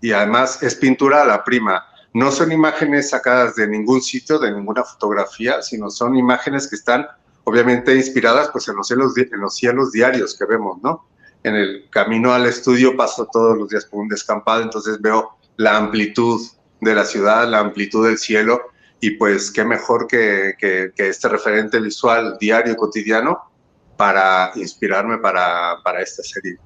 Y 0.00 0.12
además 0.12 0.62
es 0.62 0.74
pintura 0.74 1.22
a 1.22 1.26
la 1.26 1.44
prima 1.44 1.84
no 2.14 2.30
son 2.30 2.52
imágenes 2.52 3.10
sacadas 3.10 3.56
de 3.56 3.66
ningún 3.66 4.02
sitio, 4.02 4.38
de 4.38 4.52
ninguna 4.52 4.84
fotografía, 4.84 5.62
sino 5.62 5.90
son 5.90 6.16
imágenes 6.16 6.68
que 6.68 6.76
están 6.76 7.06
obviamente 7.44 7.94
inspiradas 7.94 8.50
pues, 8.52 8.68
en, 8.68 8.76
los 8.76 8.86
cielos, 8.86 9.16
en 9.16 9.40
los 9.40 9.54
cielos 9.54 9.92
diarios 9.92 10.36
que 10.36 10.44
vemos, 10.44 10.80
¿no? 10.82 11.06
En 11.42 11.56
el 11.56 11.88
camino 11.90 12.32
al 12.32 12.46
estudio 12.46 12.96
paso 12.96 13.28
todos 13.32 13.58
los 13.58 13.68
días 13.68 13.84
por 13.86 14.00
un 14.00 14.08
descampado, 14.08 14.62
entonces 14.62 15.00
veo 15.00 15.36
la 15.56 15.76
amplitud 15.76 16.40
de 16.80 16.94
la 16.94 17.04
ciudad, 17.04 17.48
la 17.48 17.58
amplitud 17.58 18.06
del 18.06 18.18
cielo, 18.18 18.60
y 19.00 19.12
pues 19.12 19.50
qué 19.50 19.64
mejor 19.64 20.06
que, 20.06 20.54
que, 20.58 20.92
este 20.96 21.28
referente 21.28 21.80
visual 21.80 22.36
diario, 22.38 22.76
cotidiano, 22.76 23.40
para 23.96 24.52
inspirarme 24.54 25.18
para, 25.18 25.78
para 25.82 26.02
esta 26.02 26.22
serie. 26.22 26.58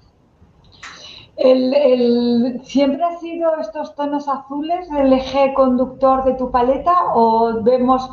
El, 1.36 1.74
el, 1.74 2.60
¿Siempre 2.64 3.04
ha 3.04 3.18
sido 3.18 3.58
estos 3.60 3.94
tonos 3.94 4.26
azules 4.26 4.88
el 4.98 5.12
eje 5.12 5.52
conductor 5.54 6.24
de 6.24 6.32
tu 6.34 6.50
paleta 6.50 6.94
o 7.12 7.62
vemos, 7.62 8.08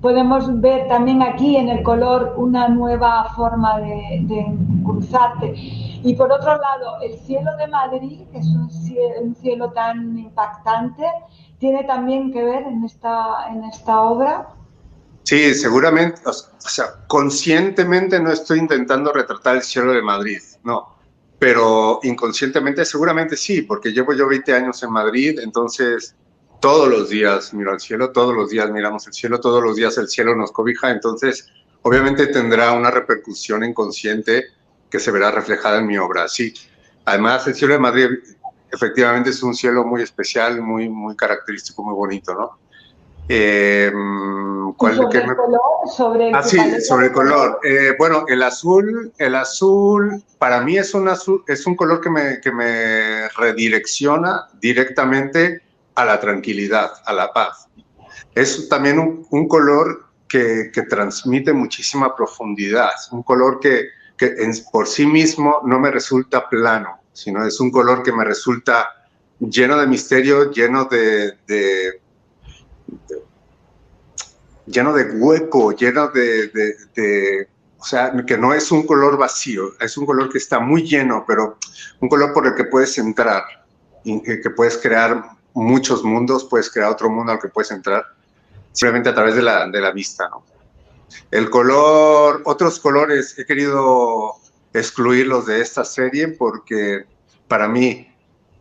podemos 0.00 0.60
ver 0.60 0.86
también 0.86 1.20
aquí 1.20 1.56
en 1.56 1.68
el 1.70 1.82
color 1.82 2.34
una 2.36 2.68
nueva 2.68 3.32
forma 3.34 3.80
de, 3.80 4.20
de 4.22 4.46
cruzarte? 4.84 5.54
Y 5.56 6.14
por 6.14 6.30
otro 6.30 6.56
lado, 6.56 7.00
el 7.02 7.18
cielo 7.18 7.50
de 7.56 7.66
Madrid, 7.66 8.20
que 8.30 8.38
es 8.38 8.46
un 8.46 8.70
cielo, 8.70 9.14
un 9.22 9.34
cielo 9.34 9.72
tan 9.72 10.16
impactante, 10.16 11.04
¿tiene 11.58 11.82
también 11.82 12.32
que 12.32 12.44
ver 12.44 12.62
en 12.62 12.84
esta, 12.84 13.48
en 13.50 13.64
esta 13.64 14.02
obra? 14.02 14.50
Sí, 15.24 15.52
seguramente, 15.52 16.20
o 16.24 16.32
sea, 16.32 16.84
conscientemente 17.08 18.20
no 18.20 18.30
estoy 18.30 18.60
intentando 18.60 19.12
retratar 19.12 19.56
el 19.56 19.62
cielo 19.62 19.92
de 19.92 20.00
Madrid, 20.00 20.38
no 20.62 20.97
pero 21.38 22.00
inconscientemente 22.02 22.84
seguramente 22.84 23.36
sí, 23.36 23.62
porque 23.62 23.92
llevo 23.92 24.12
yo 24.12 24.28
20 24.28 24.52
años 24.52 24.82
en 24.82 24.90
Madrid, 24.90 25.38
entonces 25.40 26.16
todos 26.60 26.88
los 26.88 27.08
días 27.08 27.54
miro 27.54 27.70
al 27.70 27.80
cielo, 27.80 28.10
todos 28.10 28.34
los 28.34 28.50
días 28.50 28.70
miramos 28.70 29.06
el 29.06 29.12
cielo, 29.12 29.40
todos 29.40 29.62
los 29.62 29.76
días 29.76 29.96
el 29.98 30.08
cielo 30.08 30.34
nos 30.34 30.50
cobija, 30.50 30.90
entonces 30.90 31.48
obviamente 31.82 32.26
tendrá 32.26 32.72
una 32.72 32.90
repercusión 32.90 33.62
inconsciente 33.64 34.46
que 34.90 34.98
se 34.98 35.10
verá 35.10 35.30
reflejada 35.30 35.78
en 35.78 35.86
mi 35.86 35.98
obra. 35.98 36.26
Sí, 36.28 36.52
además 37.04 37.46
el 37.46 37.54
cielo 37.54 37.74
de 37.74 37.80
Madrid 37.80 38.08
efectivamente 38.72 39.30
es 39.30 39.42
un 39.42 39.54
cielo 39.54 39.84
muy 39.84 40.02
especial, 40.02 40.60
muy, 40.60 40.88
muy 40.88 41.14
característico, 41.16 41.82
muy 41.82 41.94
bonito, 41.94 42.34
¿no? 42.34 42.58
Eh, 43.28 43.92
¿Cuál, 44.76 44.96
sobre, 44.96 45.18
el 45.18 45.36
color, 45.36 45.60
sobre 45.96 46.28
el 46.28 46.34
ah, 46.34 46.42
sí, 46.42 46.58
sobre 46.80 47.06
el 47.06 47.12
color. 47.12 47.60
Eh, 47.64 47.94
bueno, 47.98 48.24
el 48.28 48.42
azul, 48.42 49.12
el 49.18 49.34
azul 49.34 50.22
para 50.38 50.60
mí 50.60 50.78
es 50.78 50.94
un 50.94 51.08
azul, 51.08 51.42
es 51.48 51.66
un 51.66 51.74
color 51.74 52.00
que 52.00 52.10
me, 52.10 52.40
que 52.40 52.52
me 52.52 53.28
redirecciona 53.30 54.46
directamente 54.60 55.62
a 55.96 56.04
la 56.04 56.20
tranquilidad, 56.20 56.92
a 57.04 57.12
la 57.12 57.32
paz. 57.32 57.68
Es 58.34 58.68
también 58.68 59.00
un, 59.00 59.26
un 59.30 59.48
color 59.48 60.06
que, 60.28 60.70
que, 60.72 60.82
transmite 60.82 61.52
muchísima 61.52 62.14
profundidad, 62.14 62.92
un 63.10 63.24
color 63.24 63.58
que, 63.58 63.88
que 64.16 64.26
en, 64.38 64.52
por 64.70 64.86
sí 64.86 65.06
mismo 65.06 65.60
no 65.64 65.80
me 65.80 65.90
resulta 65.90 66.48
plano, 66.48 67.00
sino 67.12 67.44
es 67.44 67.58
un 67.58 67.72
color 67.72 68.02
que 68.02 68.12
me 68.12 68.24
resulta 68.24 68.90
lleno 69.40 69.76
de 69.76 69.86
misterio, 69.86 70.52
lleno 70.52 70.84
de, 70.84 71.32
de 71.46 72.00
lleno 74.66 74.92
de 74.92 75.04
hueco, 75.04 75.72
lleno 75.72 76.08
de, 76.08 76.48
de, 76.48 76.76
de, 76.94 77.48
o 77.78 77.84
sea, 77.84 78.12
que 78.26 78.36
no 78.36 78.52
es 78.52 78.70
un 78.70 78.86
color 78.86 79.16
vacío, 79.16 79.72
es 79.80 79.96
un 79.96 80.06
color 80.06 80.30
que 80.30 80.38
está 80.38 80.60
muy 80.60 80.82
lleno, 80.82 81.24
pero 81.26 81.58
un 82.00 82.08
color 82.08 82.32
por 82.32 82.46
el 82.46 82.54
que 82.54 82.64
puedes 82.64 82.96
entrar, 82.98 83.44
y 84.04 84.20
que 84.22 84.50
puedes 84.50 84.78
crear 84.78 85.22
muchos 85.54 86.04
mundos, 86.04 86.44
puedes 86.44 86.70
crear 86.70 86.90
otro 86.90 87.10
mundo 87.10 87.32
al 87.32 87.38
que 87.38 87.48
puedes 87.48 87.70
entrar, 87.70 88.04
simplemente 88.72 89.08
a 89.08 89.14
través 89.14 89.34
de 89.34 89.42
la, 89.42 89.68
de 89.68 89.80
la 89.80 89.90
vista, 89.92 90.28
¿no? 90.28 90.44
El 91.30 91.48
color, 91.50 92.42
otros 92.44 92.78
colores, 92.78 93.38
he 93.38 93.46
querido 93.46 94.34
excluirlos 94.72 95.46
de 95.46 95.60
esta 95.60 95.84
serie 95.84 96.28
porque 96.28 97.06
para 97.48 97.66
mí 97.66 98.14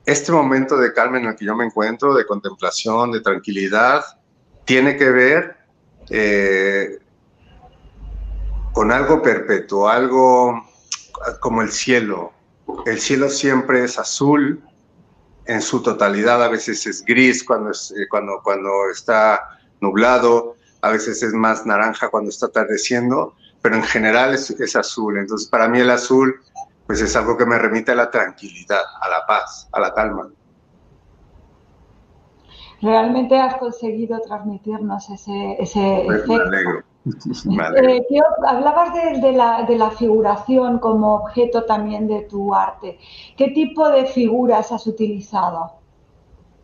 este 0.06 0.32
momento 0.32 0.78
de 0.78 0.94
calma 0.94 1.18
en 1.20 1.26
el 1.26 1.36
que 1.36 1.46
yo 1.46 1.56
me 1.56 1.66
encuentro, 1.66 2.14
de 2.16 2.26
contemplación, 2.26 3.12
de 3.12 3.20
tranquilidad, 3.20 4.04
tiene 4.68 4.98
que 4.98 5.10
ver 5.10 5.56
eh, 6.10 7.00
con 8.74 8.92
algo 8.92 9.22
perpetuo, 9.22 9.88
algo 9.88 10.62
como 11.40 11.62
el 11.62 11.72
cielo. 11.72 12.34
El 12.86 13.00
cielo 13.00 13.30
siempre 13.30 13.86
es 13.86 13.98
azul 13.98 14.62
en 15.46 15.62
su 15.62 15.82
totalidad, 15.82 16.44
a 16.44 16.50
veces 16.50 16.86
es 16.86 17.04
gris 17.06 17.46
cuando, 17.46 17.72
es, 17.72 17.94
eh, 17.98 18.08
cuando, 18.10 18.42
cuando 18.44 18.90
está 18.92 19.58
nublado, 19.80 20.58
a 20.82 20.90
veces 20.90 21.24
es 21.24 21.32
más 21.32 21.66
naranja 21.66 22.10
cuando 22.10 22.30
está 22.30 22.48
atardeciendo, 22.48 23.36
pero 23.62 23.76
en 23.76 23.84
general 23.84 24.34
es, 24.34 24.50
es 24.52 24.76
azul. 24.76 25.18
Entonces, 25.18 25.48
para 25.48 25.70
mí 25.70 25.80
el 25.80 25.90
azul 25.90 26.42
pues 26.86 27.00
es 27.00 27.16
algo 27.16 27.38
que 27.38 27.46
me 27.46 27.58
remite 27.58 27.94
a 27.94 27.96
la 27.96 28.12
tranquilidad, 28.12 28.84
a 29.02 29.10
la 29.10 29.26
paz, 29.26 29.70
a 29.72 29.80
la 29.80 29.94
calma 29.94 30.30
realmente 32.82 33.40
has 33.40 33.56
conseguido 33.56 34.20
transmitirnos 34.20 35.10
ese, 35.10 35.56
ese 35.60 36.04
pues 36.06 36.20
efecto. 36.20 36.34
Me 36.34 36.58
alegro. 36.58 36.84
Me 37.46 37.64
alegro. 37.64 37.90
Eh, 37.90 38.06
tío, 38.10 38.24
hablabas 38.46 38.94
de, 38.94 39.22
de, 39.22 39.32
la, 39.34 39.64
de, 39.64 39.78
la, 39.78 39.92
figuración 39.92 40.80
como 40.80 41.16
objeto 41.16 41.64
también 41.64 42.08
de 42.08 42.22
tu 42.24 42.54
arte. 42.54 43.00
¿Qué 43.36 43.50
tipo 43.50 43.90
de 43.90 44.06
figuras 44.06 44.72
has 44.72 44.86
utilizado? 44.88 45.74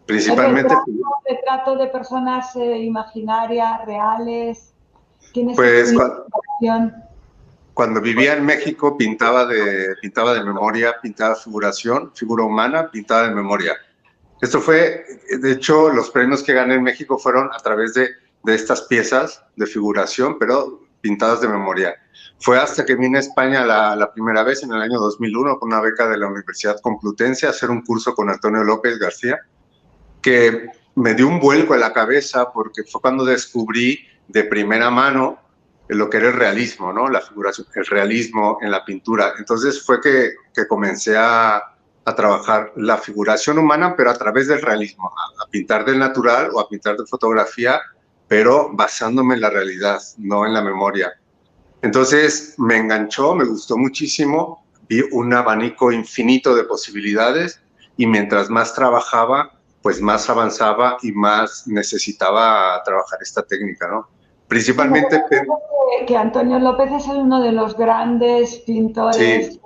Principalmente. 0.06 0.76
¿Retrato, 0.76 0.92
retrato 1.28 1.76
de 1.78 1.88
personas 1.88 2.56
eh, 2.56 2.78
imaginarias, 2.80 3.86
reales? 3.86 4.74
¿Tienes 5.32 5.56
pues 5.56 5.94
cuando, 5.94 6.26
cuando, 7.74 8.02
vivía 8.02 8.34
en 8.34 8.46
México 8.46 8.96
pintaba 8.98 9.46
de, 9.46 9.96
pintaba 10.02 10.34
de 10.34 10.44
memoria, 10.44 10.96
pintaba 11.02 11.34
figuración, 11.36 12.12
figura 12.14 12.44
humana, 12.44 12.92
pintaba 12.92 13.30
de 13.30 13.34
memoria 13.34 13.74
esto 14.44 14.60
fue, 14.60 15.06
de 15.40 15.52
hecho, 15.54 15.90
los 15.90 16.10
premios 16.10 16.44
que 16.44 16.52
gané 16.52 16.76
en 16.76 16.84
México 16.84 17.18
fueron 17.18 17.50
a 17.54 17.58
través 17.60 17.94
de, 17.94 18.10
estas 18.46 18.82
piezas 18.82 19.42
de 19.56 19.66
figuración, 19.66 20.38
pero 20.38 20.82
pintadas 21.00 21.40
de 21.40 21.48
memoria. 21.48 21.96
Fue 22.40 22.60
hasta 22.60 22.86
que 22.86 22.96
vine 22.96 23.20
a 23.20 23.22
España 23.22 23.66
la, 23.66 23.96
la, 23.96 24.12
primera 24.12 24.44
vez, 24.44 24.62
en 24.62 24.74
el 24.74 24.82
año 24.82 25.00
2001, 25.00 25.60
con 25.60 25.70
una 25.70 25.80
beca 25.80 26.10
de 26.10 26.18
la 26.18 26.28
Universidad 26.28 26.82
Complutense, 26.82 27.48
a 27.48 27.52
hacer 27.52 27.70
un 27.70 27.84
curso 27.84 28.14
con 28.14 28.30
Antonio 28.30 28.66
López 28.66 29.00
García, 29.00 29.40
que 30.22 30.68
me 30.96 31.14
dio 31.14 31.30
un 31.30 31.40
vuelco 31.40 31.74
en 31.74 31.80
la 31.80 31.94
cabeza 31.94 32.52
porque 32.52 32.84
fue 32.84 33.00
cuando 33.00 33.24
descubrí 33.24 34.06
de 34.28 34.44
primera 34.44 34.90
mano 34.90 35.40
lo 35.88 36.10
que 36.10 36.18
era 36.18 36.28
el 36.28 36.34
realismo, 36.34 36.92
¿no? 36.92 37.08
La 37.08 37.22
figuración, 37.22 37.66
el 37.76 37.86
realismo 37.86 38.58
en 38.62 38.72
la 38.72 38.84
pintura. 38.84 39.36
Entonces 39.38 39.82
fue 39.86 40.02
que, 40.02 40.34
que 40.54 40.68
comencé 40.68 41.16
a, 41.16 41.73
a 42.06 42.16
trabajar 42.16 42.72
la 42.76 42.98
figuración 42.98 43.58
humana, 43.60 43.96
pero 43.96 44.10
a 44.10 44.14
través 44.14 44.48
del 44.48 44.62
realismo, 44.62 45.08
a, 45.08 45.44
a, 45.44 45.50
pintar 45.50 45.86
del 45.86 46.00
natural 46.00 46.50
o 46.54 46.60
a 46.60 46.68
pintar 46.68 46.98
de 46.98 47.06
fotografía, 47.06 47.80
pero 48.28 48.70
basándome 48.74 49.36
en 49.36 49.42
la 49.42 49.50
realidad, 49.50 50.02
no 50.18 50.46
en 50.46 50.54
la 50.54 50.62
memoria. 50.62 51.14
Entonces 51.82 52.56
me 52.58 52.78
enganchó, 52.78 53.36
me 53.36 53.46
gustó 53.46 53.78
muchísimo, 53.78 54.66
vi 54.88 55.02
un 55.12 55.34
abanico 55.34 55.92
infinito 55.92 56.56
de 56.56 56.64
posibilidades 56.64 57.62
y 57.98 58.08
mientras 58.08 58.50
más 58.50 58.74
trabajaba, 58.74 59.60
pues 59.82 60.02
más 60.02 60.30
avanzaba 60.30 60.98
y 61.02 61.12
más 61.12 61.68
necesitaba 61.68 62.82
trabajar 62.84 63.20
esta 63.22 63.44
técnica, 63.44 63.88
¿no? 63.88 64.08
Principalmente... 64.48 65.24
Que, 66.08 66.16
Antonio 66.16 66.60
López 66.60 66.92
es 66.92 67.06
uno 67.08 67.42
de 67.42 67.52
los 67.52 67.76
grandes 67.76 68.56
pintores. 68.66 69.54
Sí, 69.54 69.60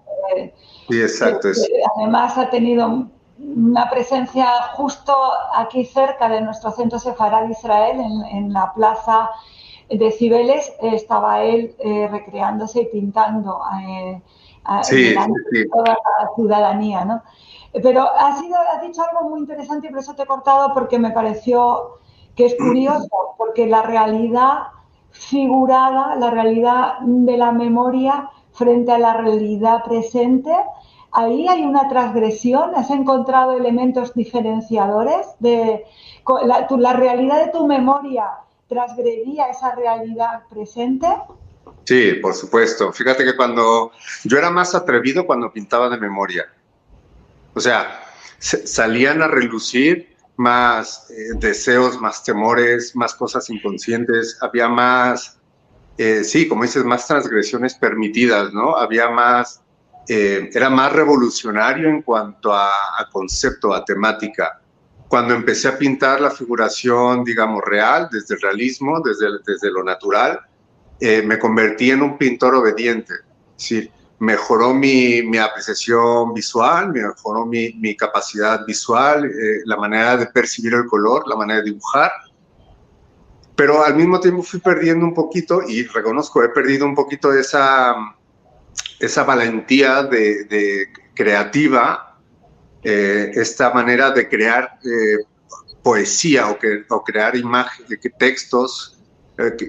exacto. 0.89 1.49
además 1.97 2.37
ha 2.37 2.49
tenido 2.49 3.07
una 3.39 3.89
presencia 3.89 4.47
justo 4.73 5.13
aquí 5.55 5.85
cerca 5.85 6.27
de 6.29 6.41
nuestro 6.41 6.71
centro 6.71 6.99
Sefarad 6.99 7.49
Israel, 7.49 7.99
en, 8.31 8.51
la 8.51 8.73
plaza 8.73 9.29
de 9.89 10.11
Cibeles, 10.11 10.73
estaba 10.81 11.43
él 11.43 11.75
eh, 11.79 12.07
recreándose 12.11 12.81
y 12.81 12.85
pintando 12.85 13.61
eh, 13.87 14.21
a, 14.65 14.81
toda 14.81 15.93
la 15.93 16.29
ciudadanía, 16.35 17.05
¿no? 17.05 17.21
Pero 17.73 18.09
has, 18.17 18.39
sido, 18.39 18.57
has 18.57 18.81
dicho 18.81 19.03
algo 19.03 19.29
muy 19.29 19.41
interesante 19.41 19.87
y 19.87 19.89
por 19.91 19.99
eso 19.99 20.15
te 20.15 20.23
he 20.23 20.25
cortado 20.25 20.73
porque 20.73 20.97
me 20.97 21.11
pareció 21.11 21.99
que 22.35 22.45
es 22.45 22.55
curioso, 22.55 23.35
porque 23.37 23.67
la 23.67 23.81
realidad 23.81 24.67
figurada, 25.11 26.15
la 26.15 26.29
realidad 26.29 26.99
de 27.01 27.37
la 27.37 27.51
memoria 27.51 28.29
frente 28.57 28.91
a 28.91 28.99
la 28.99 29.13
realidad 29.13 29.83
presente, 29.83 30.51
ahí 31.11 31.47
hay 31.47 31.63
una 31.63 31.87
transgresión, 31.87 32.75
has 32.75 32.89
encontrado 32.89 33.53
elementos 33.53 34.13
diferenciadores 34.13 35.27
de 35.39 35.85
la, 36.77 36.93
realidad 36.93 37.45
de 37.45 37.51
tu 37.51 37.65
memoria 37.67 38.25
transgredía 38.67 39.47
esa 39.47 39.73
realidad 39.75 40.43
presente. 40.49 41.07
Sí, 41.85 42.13
por 42.21 42.33
supuesto. 42.33 42.91
Fíjate 42.91 43.23
que 43.23 43.35
cuando 43.35 43.91
yo 44.25 44.37
era 44.37 44.49
más 44.49 44.75
atrevido 44.75 45.25
cuando 45.25 45.51
pintaba 45.51 45.89
de 45.89 45.97
memoria. 45.97 46.45
O 47.53 47.61
sea, 47.61 48.01
salían 48.39 49.21
a 49.21 49.27
relucir 49.29 50.17
más 50.35 51.09
eh, 51.09 51.33
deseos, 51.39 51.99
más 51.99 52.23
temores, 52.23 52.95
más 52.95 53.15
cosas 53.15 53.49
inconscientes, 53.49 54.37
había 54.41 54.67
más, 54.67 55.36
eh, 55.97 56.23
sí, 56.23 56.47
como 56.47 56.63
dices, 56.63 56.83
más 56.85 57.07
transgresiones 57.07 57.75
permitidas, 57.75 58.53
¿no? 58.53 58.75
Había 58.75 59.09
más, 59.09 59.61
eh, 60.07 60.49
era 60.53 60.69
más 60.69 60.93
revolucionario 60.93 61.89
en 61.89 62.01
cuanto 62.01 62.53
a, 62.53 62.71
concepto, 63.11 63.73
a 63.73 63.83
temática. 63.83 64.61
Cuando 65.07 65.33
empecé 65.33 65.69
a 65.69 65.77
pintar 65.77 66.21
la 66.21 66.31
figuración, 66.31 67.23
digamos, 67.23 67.63
real, 67.65 68.09
desde 68.11 68.35
el 68.35 68.41
realismo, 68.41 69.01
desde, 69.01 69.27
desde 69.45 69.71
lo 69.71 69.83
natural, 69.83 70.41
me 70.99 71.37
convertí 71.37 71.91
en 71.91 72.01
un 72.01 72.17
pintor 72.17 72.55
obediente. 72.55 73.13
Sí, 73.55 73.89
mejoró 74.19 74.73
mi, 74.73 75.21
mi, 75.23 75.37
apreciación 75.37 76.33
visual, 76.33 76.91
mejoró 76.91 77.45
mi, 77.45 77.73
mi 77.73 77.95
capacidad 77.95 78.65
visual, 78.65 79.25
eh, 79.25 79.61
la 79.65 79.77
manera 79.77 80.17
de 80.17 80.25
percibir 80.27 80.73
el 80.73 80.85
color, 80.85 81.27
la 81.27 81.35
manera 81.35 81.59
de 81.59 81.65
dibujar. 81.65 82.11
Pero 83.57 83.83
al 83.83 83.95
mismo 83.95 84.21
tiempo 84.21 84.43
fui 84.43 84.61
perdiendo 84.61 85.03
un 85.03 85.13
poquito, 85.13 85.61
y 85.67 85.83
reconozco, 85.83 86.43
he 86.43 86.49
perdido 86.49 86.85
un 86.85 86.95
poquito 86.95 87.33
esa, 87.33 87.95
esa 88.99 89.23
valentía 89.23 90.03
de, 90.03 90.87
creativa, 91.13 92.15
eh, 92.83 93.31
esta 93.33 93.73
manera 93.73 94.11
de 94.11 94.29
crear 94.29 94.79
eh, 94.85 95.25
poesía 95.83 96.47
o, 96.49 97.03
crear 97.03 97.35
imágenes, 97.35 97.99
textos, 98.17 98.99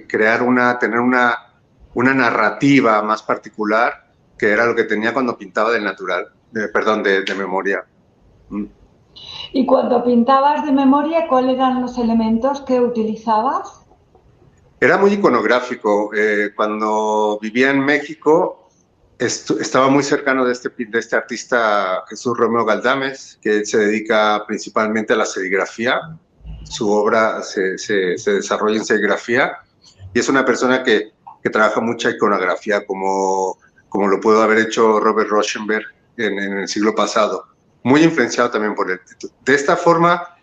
crear 0.06 0.42
una, 0.42 0.78
tener 0.78 1.00
una, 1.00 1.54
una 1.94 2.14
narrativa 2.14 3.02
más 3.02 3.22
particular 3.22 4.08
que 4.38 4.52
era 4.52 4.64
lo 4.64 4.74
que 4.74 4.84
tenía 4.84 5.12
cuando 5.12 5.36
pintaba 5.36 5.72
del 5.72 5.84
natural, 5.84 6.28
perdón, 6.72 7.02
de, 7.02 7.24
memoria. 7.36 7.84
Mm. 8.48 8.64
¿Y 9.52 9.66
cuando 9.66 10.04
pintabas 10.04 10.64
de 10.64 10.72
memoria, 10.72 11.26
cuáles 11.26 11.56
eran 11.56 11.82
los 11.82 11.98
elementos 11.98 12.60
que 12.62 12.80
utilizabas? 12.80 13.77
Era 14.80 14.98
muy 14.98 15.12
iconográfico. 15.14 16.10
Eh, 16.14 16.50
cuando 16.54 17.38
vivía 17.40 17.70
en 17.70 17.84
México, 17.84 18.70
estaba 19.18 19.88
muy 19.88 20.04
cercano 20.04 20.44
de 20.44 20.52
este, 20.52 20.70
de 20.76 20.98
este 20.98 21.16
artista 21.16 22.04
Jesús 22.08 22.36
Romeo 22.36 22.64
Galdames, 22.64 23.38
que 23.42 23.64
se 23.66 23.78
dedica 23.78 24.44
principalmente 24.46 25.12
a 25.12 25.16
la 25.16 25.26
serigrafía. 25.26 26.00
Su 26.64 26.90
obra 26.90 27.42
se, 27.42 27.78
se, 27.78 28.16
desarrolla 28.32 28.76
en 28.76 28.84
serigrafía 28.84 29.58
y 30.14 30.20
es 30.20 30.28
una 30.28 30.44
persona 30.44 30.82
que, 30.82 31.12
que 31.42 31.50
trabaja 31.50 31.80
mucha 31.80 32.10
iconografía 32.10 32.84
como 32.86 33.58
como 33.88 34.08
lo 34.08 34.20
pudo 34.20 34.42
haber 34.42 34.58
hecho 34.58 35.00
Robert 35.00 35.30
Rauschenberg 35.30 35.84
en, 36.16 36.38
el 36.38 36.68
siglo 36.68 36.94
pasado, 36.94 37.46
muy 37.82 38.02
influenciado 38.02 38.50
también 38.50 38.74
por 38.74 38.90
él. 38.90 39.00
De 39.44 39.54
esta 39.54 39.76
forma, 39.76 40.36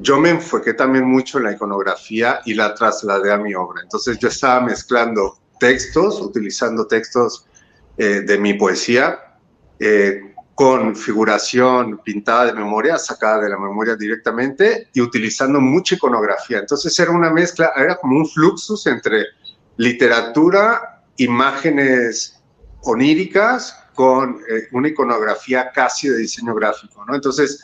yo 0.00 0.18
me 0.18 0.30
enfoqué 0.30 0.74
también 0.74 1.04
mucho 1.04 1.38
en 1.38 1.44
la 1.44 1.52
iconografía 1.52 2.40
y 2.44 2.54
la 2.54 2.74
trasladé 2.74 3.32
a 3.32 3.36
mi 3.36 3.54
obra. 3.54 3.82
Entonces 3.82 4.18
yo 4.18 4.28
estaba 4.28 4.60
mezclando 4.60 5.38
textos, 5.58 6.20
utilizando 6.20 6.86
textos 6.86 7.46
eh, 7.96 8.20
de 8.20 8.38
mi 8.38 8.54
poesía, 8.54 9.18
eh, 9.78 10.34
con 10.54 10.96
figuración 10.96 12.00
pintada 12.02 12.46
de 12.46 12.54
memoria, 12.54 12.98
sacada 12.98 13.42
de 13.42 13.50
la 13.50 13.58
memoria 13.58 13.94
directamente 13.94 14.88
y 14.94 15.02
utilizando 15.02 15.60
mucha 15.60 15.96
iconografía. 15.96 16.58
Entonces 16.58 16.98
era 16.98 17.10
una 17.10 17.30
mezcla, 17.30 17.72
era 17.76 17.96
como 17.96 18.16
un 18.16 18.26
fluxus 18.26 18.86
entre 18.86 19.26
literatura 19.76 21.02
imágenes 21.16 22.40
oníricas 22.82 23.76
con 23.94 24.40
eh, 24.48 24.68
una 24.72 24.88
iconografía 24.88 25.70
casi 25.72 26.08
de 26.08 26.18
diseño 26.18 26.54
gráfico, 26.54 27.04
¿no? 27.06 27.14
Entonces, 27.14 27.60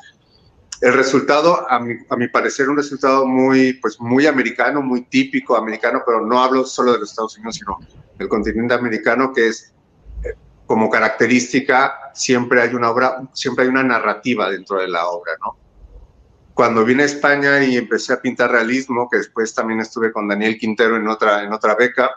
el 0.83 0.95
resultado, 0.95 1.71
a 1.71 1.79
mi, 1.79 1.95
a 2.09 2.17
mi, 2.17 2.27
parecer, 2.27 2.69
un 2.69 2.77
resultado 2.77 3.25
muy, 3.25 3.75
pues, 3.75 4.01
muy 4.01 4.27
americano, 4.27 4.83
muy 4.83 5.03
típico 5.03 5.57
americano, 5.57 6.03
pero 6.05 6.27
no 6.27 6.43
hablo 6.43 6.65
solo 6.65 6.93
de 6.93 6.99
los 6.99 7.11
Estados 7.11 7.37
Unidos, 7.37 7.55
sino 7.55 7.79
del 8.19 8.29
continente 8.29 8.75
americano, 8.75 9.33
que 9.33 9.47
es 9.47 9.73
eh, 10.25 10.35
como 10.67 10.91
característica, 10.91 12.11
siempre 12.15 12.61
hay 12.61 12.75
una 12.75 12.91
obra, 12.91 13.23
siempre 13.33 13.65
hay 13.65 13.71
una 13.71 13.85
narrativa 13.85 14.51
dentro 14.51 14.81
de 14.81 14.89
la 14.89 15.07
obra, 15.07 15.35
¿no? 15.41 15.57
Cuando 16.53 16.85
vine 16.85 17.05
a 17.05 17.07
España 17.07 17.63
y 17.63 17.77
empecé 17.77 18.13
a 18.15 18.21
pintar 18.21 18.51
realismo, 18.51 19.09
que 19.09 19.19
después 19.19 19.55
también 19.55 19.79
estuve 19.79 20.13
con 20.13 20.27
Daniel 20.27 20.59
Quintero 20.59 20.97
en 20.97 21.07
otra, 21.07 21.45
en 21.45 21.53
otra 21.53 21.77
beca, 21.77 22.11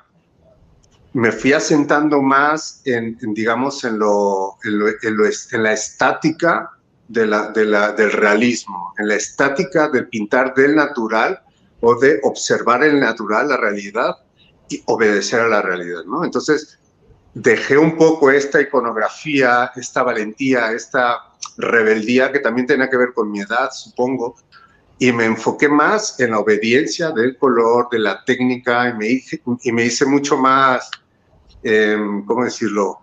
me 1.14 1.32
fui 1.32 1.54
asentando 1.54 2.20
más 2.22 2.82
en, 2.84 3.16
digamos, 3.34 3.84
en, 3.86 4.00
lo, 4.00 4.58
en, 4.64 5.64
la 5.64 5.72
estática 5.72 6.72
de 7.08 7.26
la, 7.26 7.52
del 7.52 8.12
realismo, 8.12 8.94
en 8.98 9.08
la 9.08 9.16
estática 9.16 9.90
del 9.90 10.08
pintar 10.08 10.54
del 10.54 10.76
natural 10.76 11.42
o 11.82 11.96
de 12.00 12.20
observar 12.24 12.84
el 12.84 13.00
natural, 13.00 13.50
la 13.50 13.58
realidad, 13.58 14.16
y 14.68 14.82
obedecer 14.88 15.42
a 15.42 15.48
la 15.48 15.62
realidad, 15.62 16.04
¿no? 16.06 16.26
Entonces, 16.26 16.80
dejé 17.36 17.78
un 17.78 17.98
poco 17.98 18.32
esta 18.32 18.60
iconografía, 18.60 19.72
esta 19.76 20.02
valentía, 20.02 20.72
esta 20.72 21.20
rebeldía 21.58 22.32
que 22.32 22.40
también 22.40 22.66
tenía 22.66 22.90
que 22.90 22.98
ver 22.98 23.14
con 23.14 23.30
mi 23.30 23.42
edad, 23.42 23.70
supongo, 23.72 24.36
y 24.98 25.12
me 25.12 25.26
enfoqué 25.26 25.70
más 25.70 26.20
en 26.20 26.32
la 26.32 26.40
obediencia 26.40 27.12
del 27.12 27.38
color, 27.38 27.90
de 27.92 28.00
la 28.00 28.24
técnica, 28.26 28.90
y 28.90 29.72
me 29.72 29.84
hice, 29.84 30.06
mucho 30.06 30.38
más 30.38 30.90
Em, 31.68 32.24
¿cómo 32.26 32.44
decirlo? 32.44 33.00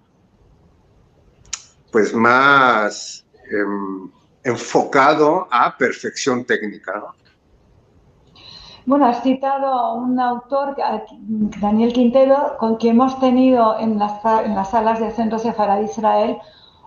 Pues 1.91 2.15
más 2.15 3.27
em, 3.53 4.11
enfocado 4.45 5.47
a 5.51 5.77
perfección 5.77 6.45
técnica. 6.45 7.15
Bueno, 8.85 9.07
has 9.07 9.23
citado 9.23 9.67
a 9.67 9.95
un 9.95 10.19
autor, 10.19 10.77
Daniel 11.61 11.93
Quintero, 11.93 12.57
con 12.59 12.77
quien 12.77 12.97
hemos 12.97 13.19
tenido 13.21 13.79
en 13.79 13.99
las, 13.99 14.25
en 14.45 14.57
las 14.57 14.71
salas 14.71 14.99
del 14.99 15.13
Centro 15.13 15.39
Sefarad 15.39 15.79
de 15.79 15.85
Israel 15.85 16.39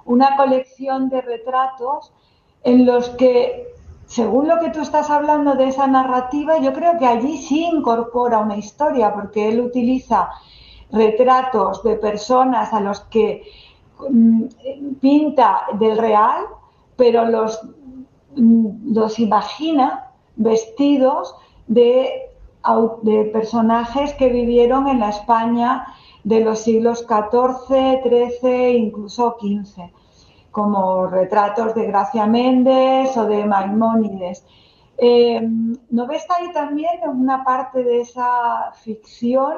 una 0.04 0.36
colección 0.36 1.10
de 1.10 1.22
retratos 1.22 2.14
en 2.64 2.86
los 2.86 3.10
que, 3.12 3.68
según 4.06 4.48
lo 4.48 4.60
que 4.60 4.70
tú 4.70 4.82
estás 4.82 5.10
hablando 5.10 5.56
de 5.56 5.68
esa 5.68 5.88
narrativa, 5.88 6.60
yo 6.60 6.74
creo 6.74 6.98
que 6.98 7.08
allí 7.08 7.38
sí 7.38 7.66
incorpora 7.66 8.40
una 8.40 8.58
historia, 8.58 9.14
porque 9.14 9.50
él 9.50 9.62
utiliza 9.62 10.30
retratos 10.92 11.84
de 11.84 11.96
personas 11.96 12.74
a 12.74 12.80
los 12.80 13.02
que 13.02 13.44
pinta 15.00 15.66
del 15.80 15.98
real, 15.98 16.46
pero 16.96 17.26
los, 17.26 17.62
mm, 18.36 18.94
los 18.94 19.20
imagina 19.20 20.12
vestidos 20.36 21.36
de, 21.68 22.30
de 23.04 23.26
personajes 23.26 24.14
que 24.14 24.30
vivieron 24.30 24.88
en 24.88 25.00
la 25.00 25.10
España 25.10 25.88
de 26.24 26.42
los 26.42 26.60
siglos 26.60 27.06
XIV, 27.08 28.02
XIII, 28.04 28.78
incluso 28.78 29.38
XV, 29.40 29.92
como 30.52 31.08
retratos 31.08 31.76
de 31.76 31.86
Gracia 31.86 32.26
Méndez 32.26 33.16
o 33.16 33.26
de 33.26 33.46
Maimónides. 33.46 34.46
Eh, 34.98 35.42
¿No 35.90 36.08
ves 36.08 36.24
ahí 36.30 36.52
también 36.54 37.02
una 37.06 37.44
parte 37.44 37.84
de 37.84 38.02
esa 38.02 38.72
ficción 38.84 39.56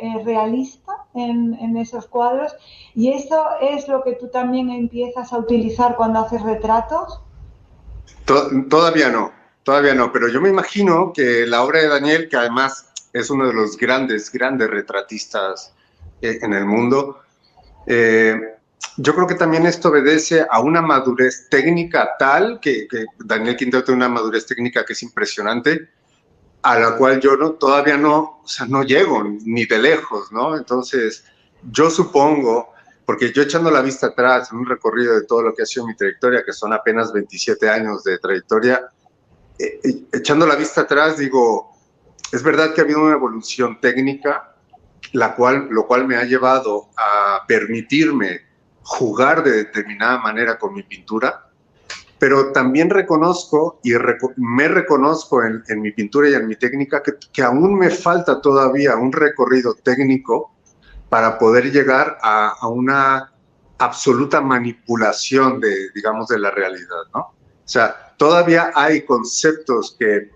eh, 0.00 0.22
realista 0.24 0.92
en, 1.14 1.76
esos 1.76 2.06
cuadros? 2.06 2.54
¿Y 2.94 3.12
eso 3.12 3.44
es 3.60 3.86
lo 3.88 4.02
que 4.02 4.14
tú 4.14 4.28
también 4.28 4.70
empiezas 4.70 5.32
a 5.32 5.38
utilizar 5.38 5.96
cuando 5.96 6.20
haces 6.20 6.42
retratos? 6.42 7.20
Todavía 8.24 9.10
no, 9.10 9.32
todavía 9.62 9.94
no, 9.94 10.10
pero 10.10 10.28
yo 10.28 10.40
me 10.40 10.48
imagino 10.48 11.12
que 11.12 11.46
la 11.46 11.62
obra 11.62 11.80
de 11.80 11.88
Daniel, 11.88 12.28
que 12.28 12.36
además 12.36 12.90
es 13.12 13.30
uno 13.30 13.46
de 13.46 13.54
los 13.54 13.76
grandes, 13.76 14.30
grandes 14.32 14.70
retratistas 14.70 15.74
eh, 16.22 16.38
en 16.40 16.52
el 16.54 16.64
mundo, 16.64 17.20
yo 18.96 19.14
creo 19.14 19.26
que 19.26 19.36
también 19.36 19.64
esto 19.64 19.90
obedece 19.90 20.44
a 20.50 20.60
una 20.60 20.82
madurez 20.82 21.48
técnica 21.48 22.16
tal 22.18 22.58
que, 22.60 22.88
Daniel 23.18 23.56
Quintero 23.56 23.84
tiene 23.84 23.98
una 23.98 24.08
madurez 24.08 24.46
técnica 24.46 24.84
que 24.84 24.92
es 24.92 25.02
impresionante, 25.04 25.88
a 26.62 26.78
la 26.78 26.96
cual 26.96 27.20
yo 27.20 27.36
no, 27.36 27.52
todavía 27.52 27.96
no, 27.96 28.40
o 28.42 28.48
sea, 28.48 28.66
no 28.66 28.82
llego 28.82 29.22
ni 29.22 29.66
de 29.66 29.78
lejos, 29.78 30.32
¿no? 30.32 30.56
Entonces, 30.56 31.24
yo 31.70 31.90
supongo, 31.90 32.74
porque 33.06 33.32
yo 33.32 33.42
echando 33.42 33.70
la 33.70 33.82
vista 33.82 34.08
atrás 34.08 34.50
en 34.50 34.58
un 34.58 34.66
recorrido 34.66 35.14
de 35.14 35.24
todo 35.26 35.42
lo 35.42 35.54
que 35.54 35.62
ha 35.62 35.66
sido 35.66 35.86
mi 35.86 35.94
trayectoria, 35.94 36.42
que 36.44 36.52
son 36.52 36.72
apenas 36.72 37.12
27 37.12 37.68
años 37.68 38.02
de 38.02 38.18
trayectoria, 38.18 38.88
eh, 39.60 39.80
eh, 39.84 40.02
echando 40.12 40.44
la 40.44 40.56
vista 40.56 40.82
atrás 40.82 41.18
digo, 41.18 41.70
es 42.32 42.42
verdad 42.42 42.74
que 42.74 42.80
ha 42.80 42.84
habido 42.84 43.02
una 43.02 43.14
evolución 43.14 43.80
técnica, 43.80 44.56
la 45.12 45.36
cual, 45.36 45.68
lo 45.70 45.86
cual 45.86 46.06
me 46.06 46.16
ha 46.16 46.24
llevado 46.24 46.90
a 46.96 47.44
permitirme 47.46 48.47
jugar 48.88 49.44
de 49.44 49.52
determinada 49.52 50.18
manera 50.18 50.58
con 50.58 50.72
mi 50.72 50.82
pintura, 50.82 51.50
pero 52.18 52.52
también 52.52 52.88
reconozco 52.88 53.80
y 53.84 53.92
me 54.36 54.66
reconozco 54.66 55.42
en, 55.44 55.82
mi 55.82 55.92
pintura 55.92 56.30
y 56.30 56.34
en 56.34 56.46
mi 56.46 56.56
técnica 56.56 57.02
que, 57.02 57.42
aún 57.42 57.78
me 57.78 57.90
falta 57.90 58.40
todavía 58.40 58.96
un 58.96 59.12
recorrido 59.12 59.74
técnico 59.74 60.54
para 61.10 61.38
poder 61.38 61.70
llegar 61.70 62.18
a, 62.22 62.66
una 62.68 63.30
absoluta 63.76 64.40
manipulación 64.40 65.60
de, 65.60 65.90
digamos, 65.94 66.26
de 66.28 66.38
la 66.38 66.50
realidad, 66.50 67.04
¿no? 67.14 67.20
O 67.20 67.70
sea, 67.70 68.14
todavía 68.16 68.72
hay 68.74 69.02
conceptos 69.02 69.96
que, 69.98 70.30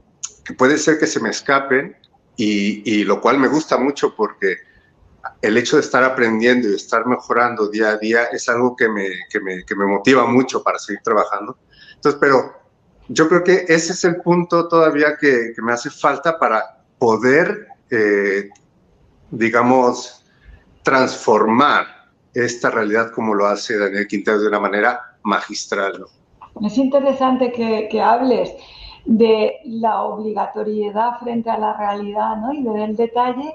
puede 0.59 0.77
ser 0.77 0.99
que 0.99 1.07
se 1.07 1.21
me 1.21 1.31
escapen 1.31 1.97
y, 2.37 2.83
y 2.85 3.05
lo 3.05 3.23
cual 3.23 3.38
me 3.38 3.49
gusta 3.49 3.79
mucho 3.79 4.15
porque 4.15 4.59
el 5.41 5.57
hecho 5.57 5.77
de 5.77 5.83
estar 5.83 6.05
aprendiendo 6.05 6.69
y 6.69 6.75
estar 6.75 7.07
mejorando 7.07 7.69
día 7.69 7.91
a 7.91 7.97
día 7.97 8.25
es 8.33 8.49
algo 8.49 8.77
que 8.77 8.89
me, 8.89 9.09
que 9.31 9.41
me, 9.41 9.65
que 9.65 9.75
me 9.75 9.87
motiva 9.87 10.27
mucho 10.27 10.63
para 10.63 10.79
seguir 10.79 11.01
trabajando. 11.03 11.57
Entonces, 11.95 12.19
pero 12.21 12.53
yo 13.09 13.29
creo 13.29 13.45
que 13.45 13.65
ese 13.69 13.93
es 13.93 14.05
el 14.05 14.17
punto 14.17 14.69
todavía 14.69 15.17
que, 15.21 15.53
que 15.55 15.63
me 15.63 15.73
hace 15.73 15.91
falta 15.91 16.39
para 16.39 16.85
poder, 16.99 17.69
eh, 17.91 18.51
digamos, 19.31 20.25
transformar 20.83 21.87
esta 22.35 22.71
realidad 22.71 23.13
como 23.13 23.35
lo 23.35 23.47
hace 23.47 23.79
Daniel 23.79 24.07
Quintero 24.07 24.41
de 24.41 24.49
una 24.49 24.61
manera 24.61 25.17
magistral. 25.23 26.05
Es 26.65 26.77
interesante 26.79 27.53
que, 27.53 27.89
que 27.91 28.01
hables 28.01 28.51
de 29.05 29.61
la 29.65 30.03
obligatoriedad 30.03 31.19
frente 31.19 31.51
a 31.51 31.59
la 31.59 31.73
realidad 31.77 32.37
¿no? 32.37 32.53
y 32.53 32.62
del 32.62 32.97
detalle 32.97 33.55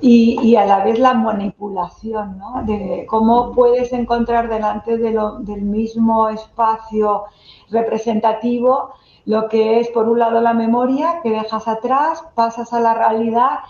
y, 0.00 0.56
a 0.56 0.66
la 0.66 0.84
vez 0.84 0.98
la 0.98 1.14
manipulación, 1.14 2.38
¿no? 2.38 2.62
de 2.64 3.06
cómo 3.08 3.52
puedes 3.52 3.92
encontrar 3.92 4.48
delante 4.48 4.98
de 4.98 5.18
del 5.40 5.62
mismo 5.62 6.28
espacio 6.28 7.24
representativo 7.70 8.94
lo 9.24 9.48
que 9.48 9.78
es 9.78 9.88
por 9.88 10.08
un 10.08 10.18
lado 10.18 10.40
la 10.40 10.52
memoria 10.52 11.20
que 11.22 11.30
dejas 11.30 11.68
atrás, 11.68 12.24
pasas 12.34 12.72
a 12.72 12.80
la 12.80 12.94
realidad 12.94 13.60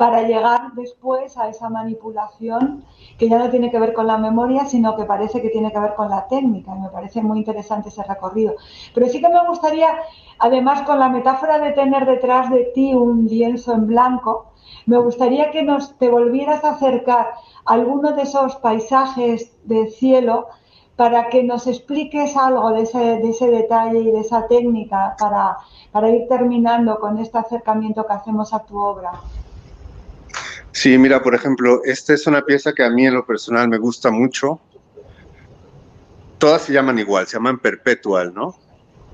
para 0.00 0.22
llegar 0.22 0.72
después 0.72 1.36
a 1.36 1.50
esa 1.50 1.68
manipulación 1.68 2.86
que 3.18 3.28
ya 3.28 3.38
no 3.38 3.50
tiene 3.50 3.70
que 3.70 3.78
ver 3.78 3.92
con 3.92 4.06
la 4.06 4.16
memoria, 4.16 4.64
sino 4.64 4.96
que 4.96 5.04
parece 5.04 5.42
que 5.42 5.50
tiene 5.50 5.70
que 5.70 5.78
ver 5.78 5.92
con 5.94 6.08
la 6.08 6.26
técnica. 6.26 6.74
Me 6.74 6.88
parece 6.88 7.20
muy 7.20 7.40
interesante 7.40 7.90
ese 7.90 8.02
recorrido. 8.04 8.54
Pero 8.94 9.08
sí 9.08 9.20
que 9.20 9.28
me 9.28 9.46
gustaría, 9.46 9.88
además 10.38 10.80
con 10.86 10.98
la 11.00 11.10
metáfora 11.10 11.58
de 11.58 11.72
tener 11.72 12.06
detrás 12.06 12.48
de 12.48 12.72
ti 12.74 12.94
un 12.94 13.26
lienzo 13.26 13.74
en 13.74 13.88
blanco, 13.88 14.52
me 14.86 14.96
gustaría 14.96 15.50
que 15.50 15.64
nos 15.64 15.98
te 15.98 16.08
volvieras 16.08 16.64
a 16.64 16.70
acercar 16.70 17.32
a 17.66 17.72
alguno 17.74 18.12
de 18.12 18.22
esos 18.22 18.56
paisajes 18.56 19.54
del 19.64 19.90
cielo 19.90 20.46
para 20.96 21.28
que 21.28 21.42
nos 21.42 21.66
expliques 21.66 22.38
algo 22.38 22.70
de 22.70 22.84
ese, 22.84 22.98
de 22.98 23.50
detalle 23.50 23.98
y 23.98 24.10
de 24.12 24.20
esa 24.20 24.48
técnica 24.48 25.14
para 25.92 26.08
ir 26.08 26.26
terminando 26.26 26.98
con 26.98 27.18
este 27.18 27.36
acercamiento 27.36 28.06
que 28.06 28.14
hacemos 28.14 28.54
a 28.54 28.60
tu 28.60 28.78
obra. 28.78 29.12
Sí, 30.72 30.96
mira, 30.98 31.22
por 31.22 31.34
ejemplo, 31.34 31.82
esta 31.84 32.14
es 32.14 32.26
una 32.26 32.42
pieza 32.42 32.72
que 32.72 32.84
a 32.84 32.90
mí 32.90 33.06
en 33.06 33.14
lo 33.14 33.26
personal 33.26 33.68
me 33.68 33.78
gusta 33.78 34.10
mucho. 34.10 34.60
Todas 36.38 36.62
se 36.62 36.72
llaman 36.72 36.98
igual, 36.98 37.26
se 37.26 37.36
llaman 37.36 37.58
Perpetual, 37.58 38.32
¿no? 38.32 38.56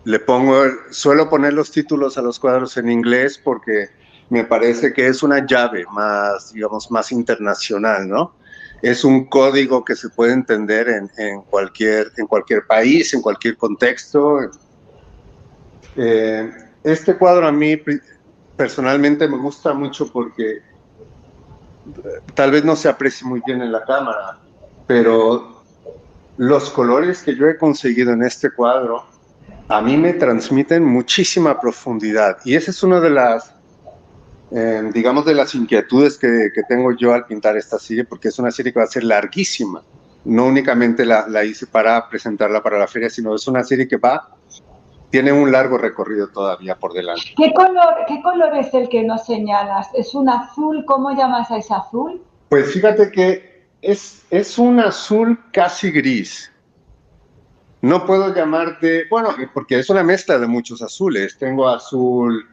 Le 0.04 0.20
pongo, 0.20 0.62
suelo 0.90 1.28
poner 1.28 1.54
los 1.54 1.72
títulos 1.72 2.18
a 2.18 2.22
los 2.22 2.38
cuadros 2.38 2.76
en 2.76 2.90
inglés 2.90 3.40
porque 3.42 3.88
me 4.28 4.44
parece 4.44 4.92
que 4.92 5.06
es 5.06 5.22
una 5.22 5.44
llave 5.44 5.84
más, 5.90 6.52
digamos, 6.52 6.90
más 6.90 7.10
internacional, 7.10 8.08
¿no? 8.08 8.34
Es 8.82 9.04
un 9.04 9.24
código 9.26 9.84
que 9.84 9.96
se 9.96 10.10
puede 10.10 10.34
entender 10.34 10.88
en, 10.88 11.40
cualquier, 11.42 12.12
en 12.18 12.26
cualquier 12.26 12.66
país, 12.66 13.14
en 13.14 13.22
cualquier 13.22 13.56
contexto. 13.56 14.38
Eh, 15.96 16.52
este 16.84 17.16
cuadro 17.16 17.48
a 17.48 17.52
mí 17.52 17.80
personalmente 18.56 19.26
me 19.26 19.38
gusta 19.38 19.72
mucho 19.72 20.12
porque 20.12 20.60
tal 22.34 22.50
vez 22.50 22.64
no 22.64 22.76
se 22.76 22.88
aprecie 22.88 23.26
muy 23.26 23.40
bien 23.46 23.62
en 23.62 23.72
la 23.72 23.84
cámara, 23.84 24.38
pero 24.86 25.62
los 26.36 26.70
colores 26.70 27.22
que 27.22 27.34
yo 27.34 27.46
he 27.46 27.56
conseguido 27.56 28.12
en 28.12 28.22
este 28.22 28.50
cuadro 28.50 29.04
a 29.68 29.80
mí 29.80 29.96
me 29.96 30.12
transmiten 30.12 30.84
muchísima 30.84 31.60
profundidad 31.60 32.38
y 32.44 32.54
esa 32.54 32.70
es 32.70 32.82
una 32.82 33.00
de 33.00 33.10
las, 33.10 33.52
eh, 34.50 34.90
digamos, 34.92 35.24
de 35.24 35.34
las 35.34 35.54
inquietudes 35.54 36.18
que, 36.18 36.50
tengo 36.68 36.92
yo 36.92 37.12
al 37.12 37.26
pintar 37.26 37.56
esta 37.56 37.78
serie, 37.78 38.04
porque 38.04 38.28
es 38.28 38.38
una 38.38 38.50
serie 38.50 38.72
que 38.72 38.78
va 38.78 38.84
a 38.84 38.88
ser 38.88 39.04
larguísima. 39.04 39.82
No 40.24 40.46
únicamente 40.46 41.06
la, 41.06 41.26
la 41.28 41.44
hice 41.44 41.66
para 41.66 42.08
presentarla 42.08 42.62
para 42.62 42.78
la 42.78 42.88
feria, 42.88 43.08
sino 43.08 43.34
es 43.34 43.46
una 43.46 43.62
serie 43.62 43.86
que 43.86 43.96
va 43.96 44.35
tiene 45.10 45.32
un 45.32 45.52
largo 45.52 45.78
recorrido 45.78 46.28
todavía 46.28 46.76
por 46.76 46.92
delante. 46.92 47.34
¿Qué 47.36 47.52
color, 47.54 47.94
¿Qué 48.08 48.20
color 48.22 48.56
es 48.56 48.72
el 48.74 48.88
que 48.88 49.02
nos 49.02 49.24
señalas? 49.24 49.88
¿Es 49.94 50.14
un 50.14 50.28
azul? 50.28 50.84
¿Cómo 50.84 51.16
llamas 51.16 51.50
a 51.50 51.58
ese 51.58 51.74
azul? 51.74 52.22
Pues 52.48 52.72
fíjate 52.72 53.10
que 53.10 53.66
es, 53.82 54.24
es 54.30 54.58
un 54.58 54.80
azul 54.80 55.38
casi 55.52 55.90
gris. 55.90 56.52
No 57.82 58.04
puedo 58.04 58.34
llamarte, 58.34 59.04
bueno, 59.10 59.30
porque 59.54 59.78
es 59.78 59.90
una 59.90 60.02
mezcla 60.02 60.38
de 60.38 60.46
muchos 60.46 60.82
azules. 60.82 61.36
Tengo 61.38 61.68
azul, 61.68 62.44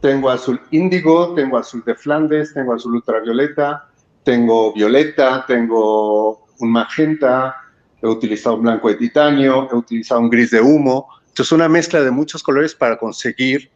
tengo 0.00 0.30
azul 0.30 0.60
índigo, 0.70 1.34
tengo 1.34 1.58
azul 1.58 1.82
de 1.84 1.94
Flandes, 1.94 2.54
tengo 2.54 2.74
azul 2.74 2.94
ultravioleta, 2.94 3.88
tengo 4.22 4.72
violeta, 4.72 5.44
tengo 5.46 6.46
un 6.60 6.70
magenta, 6.70 7.56
he 8.00 8.06
utilizado 8.06 8.56
un 8.56 8.62
blanco 8.62 8.88
de 8.88 8.94
titanio, 8.94 9.68
he 9.70 9.74
utilizado 9.74 10.20
un 10.20 10.30
gris 10.30 10.50
de 10.50 10.60
humo. 10.60 11.08
Entonces, 11.38 11.52
una 11.52 11.68
mezcla 11.68 12.00
de 12.00 12.10
muchos 12.10 12.42
colores 12.42 12.74
para 12.74 12.98
conseguir 12.98 13.70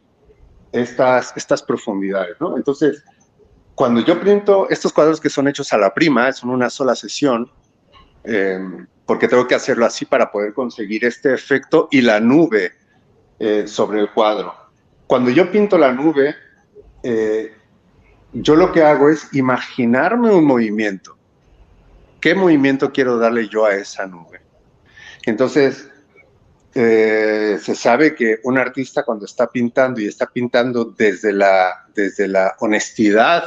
estas, 0.73 1.63
profundidades, 1.65 2.35
¿no? 2.41 2.57
Entonces, 2.57 3.01
cuando 3.73 4.01
yo 4.01 4.19
pinto 4.19 4.69
estos 4.69 4.91
cuadros 4.91 5.21
que 5.21 5.29
son 5.29 5.47
hechos 5.47 5.71
a 5.71 5.77
la 5.77 5.93
prima, 5.93 6.29
son 6.33 6.49
una 6.49 6.69
sola 6.69 6.93
sesión, 6.93 7.49
em, 8.25 8.85
porque 9.05 9.29
tengo 9.29 9.47
que 9.47 9.55
hacerlo 9.55 9.85
así 9.85 10.03
para 10.03 10.29
poder 10.29 10.53
conseguir 10.53 11.05
este 11.05 11.33
efecto 11.33 11.87
y 11.89 12.01
la 12.01 12.19
nube 12.19 12.73
eh, 13.39 13.65
sobre 13.65 14.01
el 14.01 14.11
cuadro. 14.11 14.53
Cuando 15.07 15.29
yo 15.29 15.49
pinto 15.49 15.77
la 15.77 15.93
nube, 15.93 16.35
eh, 17.01 17.53
yo 18.33 18.57
lo 18.57 18.73
que 18.73 18.83
hago 18.83 19.07
es 19.07 19.33
imaginarme 19.33 20.31
un 20.31 20.43
movimiento. 20.43 21.15
¿Qué 22.19 22.35
movimiento 22.35 22.91
quiero 22.91 23.17
darle 23.17 23.47
yo 23.47 23.63
a 23.65 23.73
esa 23.73 24.05
nube? 24.05 24.41
Entonces, 25.25 25.92
eh, 26.75 27.59
se 27.61 27.75
sabe 27.75 28.15
que 28.15 28.39
un 28.43 28.57
artista 28.57 29.03
cuando 29.03 29.25
está 29.25 29.47
pintando 29.47 30.01
y 30.01 30.07
está 30.07 30.25
pintando 30.25 30.85
desde 30.85 31.31
la, 31.31 31.85
desde 31.93 32.27
la 32.27 32.55
honestidad 32.59 33.43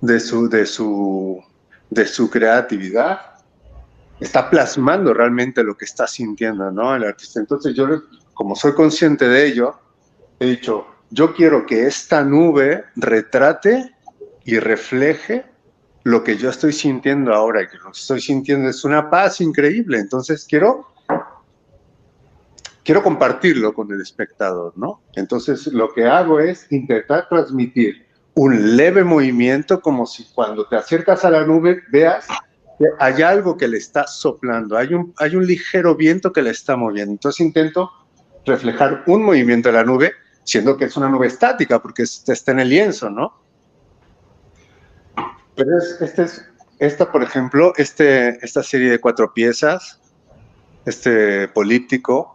de 0.00 0.20
su, 0.20 0.48
de, 0.48 0.64
su, 0.64 1.42
de 1.90 2.06
su 2.06 2.30
creatividad, 2.30 3.20
está 4.20 4.48
plasmando 4.48 5.12
realmente 5.12 5.64
lo 5.64 5.76
que 5.76 5.86
está 5.86 6.06
sintiendo, 6.06 6.70
¿no? 6.70 6.94
El 6.94 7.04
artista. 7.04 7.40
Entonces 7.40 7.74
yo, 7.74 7.86
como 8.32 8.54
soy 8.54 8.74
consciente 8.74 9.28
de 9.28 9.46
ello, 9.46 9.74
he 10.38 10.46
dicho, 10.46 10.86
yo 11.10 11.34
quiero 11.34 11.66
que 11.66 11.86
esta 11.86 12.22
nube 12.22 12.84
retrate 12.94 13.92
y 14.44 14.58
refleje 14.58 15.46
lo 16.04 16.22
que 16.22 16.36
yo 16.36 16.50
estoy 16.50 16.72
sintiendo 16.72 17.34
ahora, 17.34 17.68
que 17.68 17.78
lo 17.78 17.90
estoy 17.90 18.20
sintiendo 18.20 18.68
es 18.68 18.84
una 18.84 19.10
paz 19.10 19.40
increíble. 19.40 19.98
Entonces 19.98 20.46
quiero 20.48 20.93
quiero 22.84 23.02
compartirlo 23.02 23.72
con 23.72 23.90
el 23.90 24.00
espectador, 24.00 24.74
¿no? 24.76 25.00
Entonces 25.14 25.66
lo 25.68 25.92
que 25.92 26.04
hago 26.04 26.38
es 26.38 26.70
intentar 26.70 27.28
transmitir 27.28 28.06
un 28.34 28.76
leve 28.76 29.02
movimiento 29.02 29.80
como 29.80 30.06
si 30.06 30.24
cuando 30.34 30.66
te 30.66 30.76
acercas 30.76 31.24
a 31.24 31.30
la 31.30 31.44
nube 31.44 31.82
veas 31.90 32.26
que 32.78 32.86
hay 32.98 33.22
algo 33.22 33.56
que 33.56 33.68
le 33.68 33.78
está 33.78 34.06
soplando, 34.06 34.76
hay 34.76 34.92
un, 34.92 35.14
hay 35.18 35.36
un 35.36 35.46
ligero 35.46 35.94
viento 35.94 36.32
que 36.32 36.42
le 36.42 36.50
está 36.50 36.76
moviendo. 36.76 37.12
Entonces 37.12 37.40
intento 37.40 37.90
reflejar 38.44 39.04
un 39.06 39.22
movimiento 39.22 39.68
de 39.70 39.74
la 39.74 39.84
nube, 39.84 40.12
siendo 40.42 40.76
que 40.76 40.86
es 40.86 40.96
una 40.96 41.08
nube 41.08 41.28
estática 41.28 41.80
porque 41.80 42.02
está 42.02 42.52
en 42.52 42.60
el 42.60 42.68
lienzo, 42.68 43.08
¿no? 43.08 43.40
Pero 45.54 45.78
es, 45.78 45.96
este 46.00 46.22
es, 46.24 46.44
esta, 46.80 47.10
por 47.10 47.22
ejemplo, 47.22 47.72
este, 47.76 48.44
esta 48.44 48.62
serie 48.62 48.90
de 48.90 48.98
cuatro 48.98 49.32
piezas, 49.32 50.00
este 50.84 51.48
político, 51.48 52.33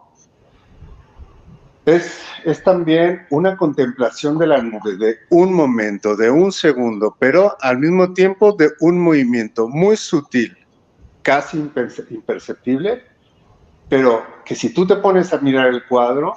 es, 1.90 2.62
también 2.64 3.26
una 3.30 3.56
contemplación 3.56 4.38
de 4.38 4.46
la 4.46 4.62
nube, 4.62 4.96
de 4.96 5.18
un 5.30 5.52
momento, 5.52 6.16
de 6.16 6.30
un 6.30 6.52
segundo, 6.52 7.16
pero 7.18 7.56
al 7.60 7.78
mismo 7.78 8.12
tiempo 8.12 8.52
de 8.52 8.70
un 8.80 8.98
movimiento 8.98 9.68
muy 9.68 9.96
sutil, 9.96 10.56
casi 11.22 11.58
imperceptible, 11.58 13.04
pero 13.88 14.24
que 14.44 14.54
si 14.54 14.72
tú 14.72 14.86
te 14.86 14.96
pones 14.96 15.32
a 15.32 15.38
mirar 15.38 15.68
el 15.68 15.84
cuadro, 15.86 16.34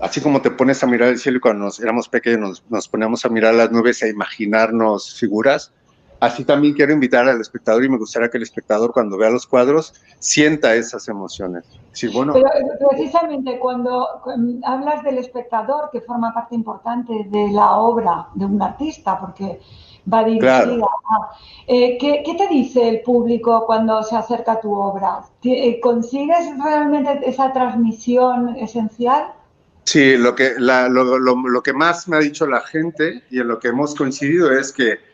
así 0.00 0.20
como 0.20 0.40
te 0.40 0.50
pones 0.50 0.82
a 0.82 0.86
mirar 0.86 1.08
el 1.08 1.18
cielo 1.18 1.40
cuando 1.40 1.64
nos, 1.64 1.80
éramos 1.80 2.08
pequeños 2.08 2.40
nos, 2.40 2.70
nos 2.70 2.88
poníamos 2.88 3.24
a 3.24 3.28
mirar 3.28 3.54
las 3.54 3.70
nubes 3.70 4.02
e 4.02 4.08
imaginarnos 4.08 5.18
figuras, 5.18 5.72
Así 6.22 6.44
también 6.44 6.72
quiero 6.74 6.92
invitar 6.92 7.28
al 7.28 7.40
espectador 7.40 7.84
y 7.84 7.88
me 7.88 7.98
gustaría 7.98 8.28
que 8.28 8.36
el 8.36 8.44
espectador 8.44 8.92
cuando 8.92 9.18
vea 9.18 9.28
los 9.28 9.44
cuadros 9.44 9.92
sienta 10.20 10.72
esas 10.76 11.08
emociones. 11.08 11.64
Sí, 11.90 12.06
bueno, 12.06 12.32
Pero 12.32 12.46
eh, 12.46 12.78
precisamente 12.88 13.58
cuando, 13.58 14.06
hablas 14.62 15.02
del 15.02 15.18
espectador, 15.18 15.90
que 15.90 16.00
forma 16.00 16.32
parte 16.32 16.54
importante 16.54 17.26
de 17.28 17.50
la 17.50 17.72
obra 17.72 18.28
de 18.36 18.44
un 18.44 18.62
artista, 18.62 19.18
porque 19.18 19.58
va 20.10 20.22
dirigida 20.22 20.86
eh, 21.66 21.98
¿qué, 21.98 22.34
te 22.38 22.46
dice 22.46 22.88
el 22.88 23.00
público 23.00 23.66
cuando 23.66 24.00
se 24.04 24.14
acerca 24.14 24.52
a 24.52 24.60
tu 24.60 24.72
obra? 24.72 25.22
Eh, 25.42 25.80
¿Consigues 25.80 26.56
realmente 26.62 27.18
esa 27.28 27.52
transmisión 27.52 28.54
esencial? 28.58 29.32
Sí, 29.82 30.16
lo 30.16 30.36
que, 30.36 30.52
lo, 30.56 30.88
lo 30.88 31.62
que 31.64 31.72
más 31.72 32.06
me 32.06 32.18
ha 32.18 32.20
dicho 32.20 32.46
la 32.46 32.60
gente 32.60 33.24
y 33.28 33.40
en 33.40 33.48
lo 33.48 33.58
que 33.58 33.66
hemos 33.66 33.96
coincidido 33.96 34.52
es 34.52 34.72
que 34.72 35.10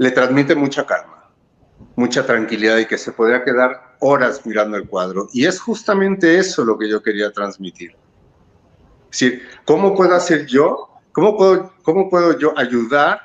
le 0.00 0.10
transmite 0.12 0.54
mucha 0.54 0.86
calma, 0.86 1.28
mucha 1.94 2.24
tranquilidad 2.24 2.78
y 2.78 2.86
que 2.86 2.96
se 2.96 3.12
podría 3.12 3.44
quedar 3.44 3.96
horas 4.00 4.46
mirando 4.46 4.78
el 4.78 4.88
cuadro. 4.88 5.28
Y 5.34 5.44
es 5.44 5.60
justamente 5.60 6.38
eso 6.38 6.64
lo 6.64 6.78
que 6.78 6.88
yo 6.88 7.02
quería 7.02 7.30
transmitir. 7.30 7.90
Es 9.10 9.20
decir, 9.20 9.42
¿cómo 9.66 9.94
puedo 9.94 10.14
hacer 10.14 10.46
yo? 10.46 10.88
¿Cómo 11.12 11.36
puedo, 11.36 11.74
cómo 11.82 12.08
puedo 12.08 12.38
yo 12.38 12.58
ayudar 12.58 13.20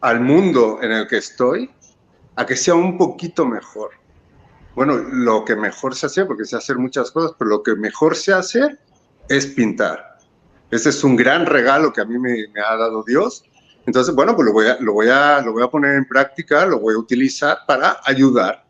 al 0.00 0.20
mundo 0.20 0.78
en 0.80 0.92
el 0.92 1.06
que 1.06 1.18
estoy 1.18 1.70
a 2.36 2.46
que 2.46 2.56
sea 2.56 2.74
un 2.74 2.96
poquito 2.96 3.44
mejor? 3.44 3.90
Bueno, 4.74 4.96
lo 4.96 5.44
que 5.44 5.56
mejor 5.56 5.94
se 5.94 6.06
hace, 6.06 6.24
porque 6.24 6.46
se 6.46 6.56
hacer 6.56 6.78
muchas 6.78 7.10
cosas, 7.10 7.32
pero 7.38 7.50
lo 7.50 7.62
que 7.62 7.74
mejor 7.74 8.16
se 8.16 8.32
hace 8.32 8.78
es 9.28 9.46
pintar. 9.48 10.16
Ese 10.70 10.88
es 10.88 11.04
un 11.04 11.16
gran 11.16 11.44
regalo 11.44 11.92
que 11.92 12.00
a 12.00 12.06
mí 12.06 12.18
me 12.18 12.48
ha 12.66 12.76
dado 12.76 13.04
Dios 13.06 13.44
entonces, 13.86 14.14
bueno, 14.14 14.34
pues 14.34 14.46
lo 14.46 14.52
voy, 14.52 14.66
a, 14.66 14.76
lo, 14.80 14.92
voy 14.92 15.08
a, 15.08 15.40
lo 15.40 15.52
voy 15.52 15.62
a 15.62 15.68
poner 15.68 15.94
en 15.96 16.06
práctica, 16.06 16.64
lo 16.66 16.80
voy 16.80 16.94
a 16.94 16.98
utilizar 16.98 17.58
para 17.66 17.98
ayudar. 18.04 18.64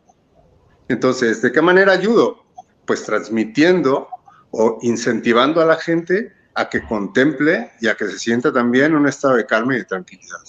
Entonces, 0.87 1.41
¿de 1.41 1.51
qué 1.51 1.61
manera 1.61 1.93
ayudo? 1.93 2.43
Pues 2.85 3.03
transmitiendo 3.03 4.07
o 4.51 4.77
incentivando 4.81 5.61
a 5.61 5.65
la 5.65 5.75
gente 5.77 6.33
a 6.53 6.69
que 6.69 6.83
contemple 6.83 7.71
y 7.81 7.87
a 7.87 7.95
que 7.95 8.05
se 8.05 8.19
sienta 8.19 8.51
también 8.51 8.87
en 8.87 8.95
un 8.95 9.07
estado 9.07 9.35
de 9.35 9.45
calma 9.45 9.75
y 9.75 9.79
de 9.79 9.85
tranquilidad. 9.85 10.39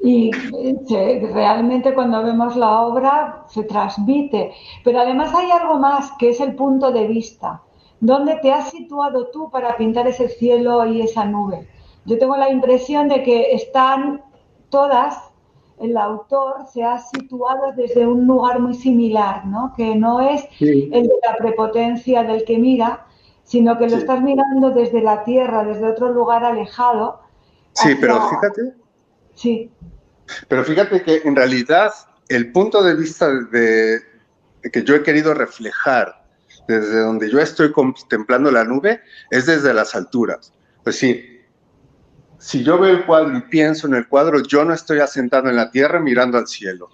Y 0.00 0.30
realmente 0.30 1.92
cuando 1.92 2.22
vemos 2.22 2.54
la 2.56 2.82
obra 2.82 3.44
se 3.48 3.64
transmite, 3.64 4.52
pero 4.84 5.00
además 5.00 5.34
hay 5.34 5.50
algo 5.50 5.78
más 5.78 6.12
que 6.18 6.30
es 6.30 6.40
el 6.40 6.54
punto 6.54 6.92
de 6.92 7.08
vista. 7.08 7.62
¿Dónde 8.00 8.36
te 8.36 8.52
has 8.52 8.70
situado 8.70 9.28
tú 9.32 9.50
para 9.50 9.76
pintar 9.76 10.06
ese 10.06 10.28
cielo 10.28 10.86
y 10.86 11.02
esa 11.02 11.24
nube? 11.24 11.68
Yo 12.08 12.18
tengo 12.18 12.38
la 12.38 12.50
impresión 12.50 13.08
de 13.08 13.22
que 13.22 13.52
están 13.52 14.22
todas, 14.70 15.14
el 15.78 15.94
autor 15.96 16.66
se 16.72 16.82
ha 16.82 16.98
situado 16.98 17.72
desde 17.76 18.06
un 18.06 18.26
lugar 18.26 18.60
muy 18.60 18.74
similar, 18.74 19.44
¿no? 19.46 19.74
Que 19.76 19.94
no 19.94 20.20
es 20.20 20.42
el 20.58 20.90
de 20.90 21.14
la 21.22 21.36
prepotencia 21.36 22.22
del 22.22 22.44
que 22.44 22.56
mira, 22.56 23.06
sino 23.44 23.76
que 23.76 23.90
lo 23.90 23.98
estás 23.98 24.22
mirando 24.22 24.70
desde 24.70 25.02
la 25.02 25.22
tierra, 25.22 25.64
desde 25.64 25.86
otro 25.86 26.08
lugar 26.08 26.44
alejado. 26.44 27.20
Sí, 27.74 27.94
pero 28.00 28.26
fíjate. 28.30 28.74
Sí. 29.34 29.70
Pero 30.48 30.64
fíjate 30.64 31.02
que 31.02 31.20
en 31.24 31.36
realidad 31.36 31.92
el 32.28 32.52
punto 32.52 32.82
de 32.82 32.94
vista 32.96 33.28
de, 33.28 34.00
que 34.72 34.82
yo 34.82 34.94
he 34.94 35.02
querido 35.02 35.34
reflejar 35.34 36.24
desde 36.66 37.00
donde 37.00 37.30
yo 37.30 37.38
estoy 37.38 37.70
contemplando 37.70 38.50
la 38.50 38.64
nube 38.64 39.02
es 39.30 39.44
desde 39.44 39.74
las 39.74 39.94
alturas. 39.94 40.54
Pues 40.82 40.96
sí, 40.96 41.37
si 42.38 42.62
yo 42.62 42.78
veo 42.78 42.96
el 42.96 43.04
cuadro 43.04 43.36
y 43.36 43.42
pienso 43.42 43.86
en 43.86 43.94
el 43.94 44.08
cuadro, 44.08 44.42
yo 44.42 44.64
no 44.64 44.72
estoy 44.72 45.00
asentado 45.00 45.48
en 45.48 45.56
la 45.56 45.70
tierra 45.70 45.98
mirando 45.98 46.38
al 46.38 46.46
cielo, 46.46 46.88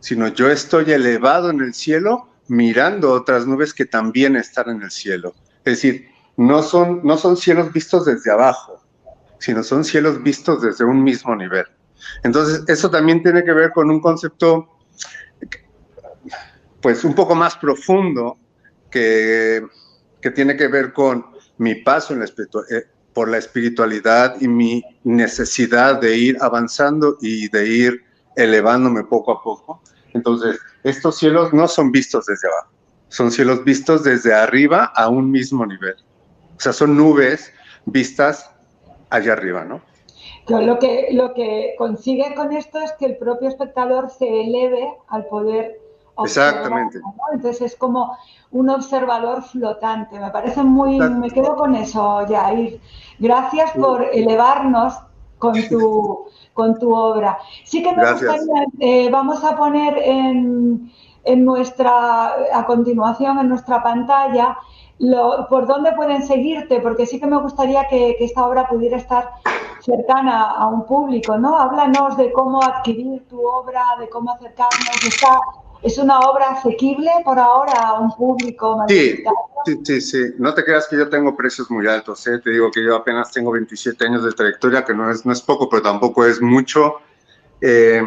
sino 0.00 0.28
yo 0.28 0.50
estoy 0.50 0.90
elevado 0.90 1.50
en 1.50 1.60
el 1.60 1.72
cielo 1.72 2.28
mirando 2.48 3.12
otras 3.12 3.46
nubes 3.46 3.72
que 3.72 3.84
también 3.84 4.36
están 4.36 4.70
en 4.70 4.82
el 4.82 4.90
cielo. 4.90 5.34
Es 5.64 5.74
decir, 5.74 6.08
no 6.36 6.62
son, 6.62 7.00
no 7.04 7.16
son 7.16 7.36
cielos 7.36 7.72
vistos 7.72 8.06
desde 8.06 8.32
abajo, 8.32 8.82
sino 9.38 9.62
son 9.62 9.84
cielos 9.84 10.22
vistos 10.22 10.62
desde 10.62 10.84
un 10.84 11.02
mismo 11.02 11.34
nivel. 11.36 11.66
Entonces, 12.24 12.64
eso 12.66 12.90
también 12.90 13.22
tiene 13.22 13.44
que 13.44 13.52
ver 13.52 13.70
con 13.72 13.90
un 13.90 14.00
concepto, 14.00 14.68
pues, 16.80 17.04
un 17.04 17.14
poco 17.14 17.34
más 17.34 17.56
profundo 17.56 18.38
que, 18.90 19.64
que 20.20 20.30
tiene 20.30 20.56
que 20.56 20.68
ver 20.68 20.92
con 20.92 21.26
mi 21.58 21.76
paso 21.76 22.14
en 22.14 22.20
la 22.20 22.24
espiritualidad 22.24 22.82
por 23.18 23.28
la 23.28 23.38
espiritualidad 23.38 24.40
y 24.40 24.46
mi 24.46 24.80
necesidad 25.02 26.00
de 26.00 26.16
ir 26.16 26.36
avanzando 26.40 27.16
y 27.20 27.48
de 27.48 27.66
ir 27.66 28.04
elevándome 28.36 29.02
poco 29.02 29.32
a 29.32 29.42
poco. 29.42 29.82
Entonces, 30.14 30.60
estos 30.84 31.18
cielos 31.18 31.52
no 31.52 31.66
son 31.66 31.90
vistos 31.90 32.26
desde 32.26 32.46
abajo, 32.46 32.70
son 33.08 33.32
cielos 33.32 33.64
vistos 33.64 34.04
desde 34.04 34.32
arriba 34.32 34.92
a 34.94 35.08
un 35.08 35.32
mismo 35.32 35.66
nivel. 35.66 35.96
O 36.56 36.60
sea, 36.60 36.72
son 36.72 36.96
nubes 36.96 37.52
vistas 37.86 38.52
allá 39.10 39.32
arriba, 39.32 39.64
¿no? 39.64 39.82
lo 40.48 40.78
que, 40.78 41.08
lo 41.10 41.34
que 41.34 41.74
consigue 41.76 42.36
con 42.36 42.52
esto 42.52 42.78
es 42.78 42.92
que 43.00 43.06
el 43.06 43.16
propio 43.16 43.48
espectador 43.48 44.10
se 44.10 44.28
eleve 44.28 44.92
al 45.08 45.26
poder 45.26 45.80
Exactamente. 46.24 47.00
Entonces 47.32 47.72
es 47.72 47.76
como 47.76 48.16
un 48.50 48.70
observador 48.70 49.42
flotante. 49.42 50.18
Me 50.18 50.30
parece 50.30 50.62
muy, 50.62 50.98
me 50.98 51.30
quedo 51.30 51.56
con 51.56 51.74
eso, 51.74 52.24
Jair. 52.28 52.80
Gracias 53.18 53.72
por 53.72 54.04
elevarnos 54.12 54.94
con 55.38 55.54
tu, 55.68 56.26
con 56.54 56.78
tu 56.78 56.94
obra. 56.94 57.38
Sí 57.64 57.82
que 57.82 57.92
me 57.92 58.10
gustaría, 58.10 58.64
eh, 58.80 59.10
vamos 59.10 59.44
a 59.44 59.56
poner 59.56 59.98
en, 59.98 60.92
en, 61.24 61.44
nuestra, 61.44 62.34
a 62.52 62.66
continuación 62.66 63.38
en 63.38 63.48
nuestra 63.48 63.82
pantalla 63.82 64.56
lo, 64.98 65.46
por 65.48 65.66
dónde 65.68 65.92
pueden 65.92 66.22
seguirte, 66.24 66.80
porque 66.80 67.06
sí 67.06 67.20
que 67.20 67.26
me 67.26 67.40
gustaría 67.40 67.86
que, 67.86 68.16
que, 68.18 68.24
esta 68.24 68.44
obra 68.44 68.68
pudiera 68.68 68.96
estar 68.96 69.30
cercana 69.80 70.50
a 70.50 70.66
un 70.66 70.86
público, 70.86 71.38
¿no? 71.38 71.56
Háblanos 71.56 72.16
de 72.16 72.32
cómo 72.32 72.60
adquirir 72.60 73.26
tu 73.28 73.40
obra, 73.46 73.84
de 74.00 74.08
cómo 74.08 74.32
acercarnos. 74.32 75.04
Está 75.06 75.38
¿Es 75.82 75.96
una 75.98 76.18
obra 76.20 76.50
asequible 76.50 77.10
por 77.24 77.38
ahora 77.38 77.72
a 77.72 78.00
un 78.00 78.10
público 78.10 78.84
sí, 78.88 79.22
sí, 79.64 79.80
sí, 79.84 80.00
sí. 80.00 80.34
No 80.38 80.52
te 80.52 80.64
creas 80.64 80.88
que 80.88 80.96
yo 80.96 81.08
tengo 81.08 81.36
precios 81.36 81.70
muy 81.70 81.86
altos. 81.86 82.26
¿eh? 82.26 82.38
Te 82.42 82.50
digo 82.50 82.70
que 82.70 82.84
yo 82.84 82.96
apenas 82.96 83.30
tengo 83.30 83.52
27 83.52 84.06
años 84.06 84.24
de 84.24 84.32
trayectoria, 84.32 84.84
que 84.84 84.94
no 84.94 85.10
es, 85.10 85.24
no 85.24 85.32
es 85.32 85.40
poco, 85.40 85.68
pero 85.68 85.82
tampoco 85.82 86.24
es 86.24 86.40
mucho. 86.42 86.96
Eh, 87.60 88.02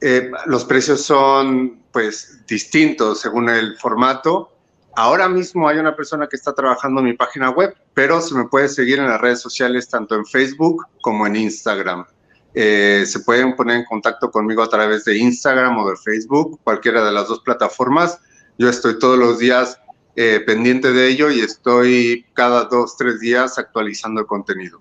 eh, 0.00 0.30
los 0.46 0.64
precios 0.64 1.02
son 1.02 1.82
pues 1.92 2.44
distintos 2.46 3.20
según 3.20 3.48
el 3.48 3.76
formato. 3.76 4.50
Ahora 4.96 5.28
mismo 5.28 5.68
hay 5.68 5.78
una 5.78 5.94
persona 5.94 6.26
que 6.26 6.36
está 6.36 6.52
trabajando 6.54 7.00
en 7.00 7.06
mi 7.06 7.12
página 7.12 7.50
web, 7.50 7.74
pero 7.94 8.20
se 8.20 8.34
me 8.34 8.46
puede 8.46 8.68
seguir 8.68 8.98
en 8.98 9.06
las 9.06 9.20
redes 9.20 9.40
sociales 9.40 9.88
tanto 9.88 10.16
en 10.16 10.26
Facebook 10.26 10.86
como 11.00 11.26
en 11.26 11.36
Instagram. 11.36 12.04
Eh, 12.54 13.04
se 13.06 13.20
pueden 13.20 13.54
poner 13.54 13.76
en 13.76 13.84
contacto 13.84 14.30
conmigo 14.30 14.62
a 14.62 14.68
través 14.68 15.04
de 15.04 15.18
Instagram 15.18 15.78
o 15.78 15.88
de 15.88 15.96
Facebook, 15.96 16.58
cualquiera 16.64 17.04
de 17.04 17.12
las 17.12 17.28
dos 17.28 17.40
plataformas. 17.40 18.18
Yo 18.58 18.68
estoy 18.68 18.98
todos 18.98 19.18
los 19.18 19.38
días 19.38 19.80
eh, 20.16 20.40
pendiente 20.44 20.92
de 20.92 21.08
ello 21.08 21.30
y 21.30 21.40
estoy 21.40 22.26
cada 22.34 22.64
dos, 22.64 22.96
tres 22.96 23.20
días 23.20 23.58
actualizando 23.58 24.20
el 24.20 24.26
contenido. 24.26 24.80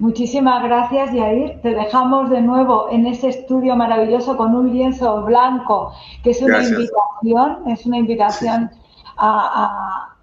Muchísimas 0.00 0.62
gracias, 0.62 1.12
Yair. 1.12 1.60
Te 1.60 1.74
dejamos 1.74 2.30
de 2.30 2.40
nuevo 2.40 2.88
en 2.90 3.06
ese 3.06 3.28
estudio 3.28 3.76
maravilloso 3.76 4.34
con 4.34 4.54
un 4.54 4.72
lienzo 4.72 5.24
blanco, 5.24 5.92
que 6.24 6.30
es 6.30 6.40
una 6.40 6.62
invitación, 6.62 7.58
es 7.66 7.84
una 7.84 7.98
invitación 7.98 8.70
a, 9.18 10.14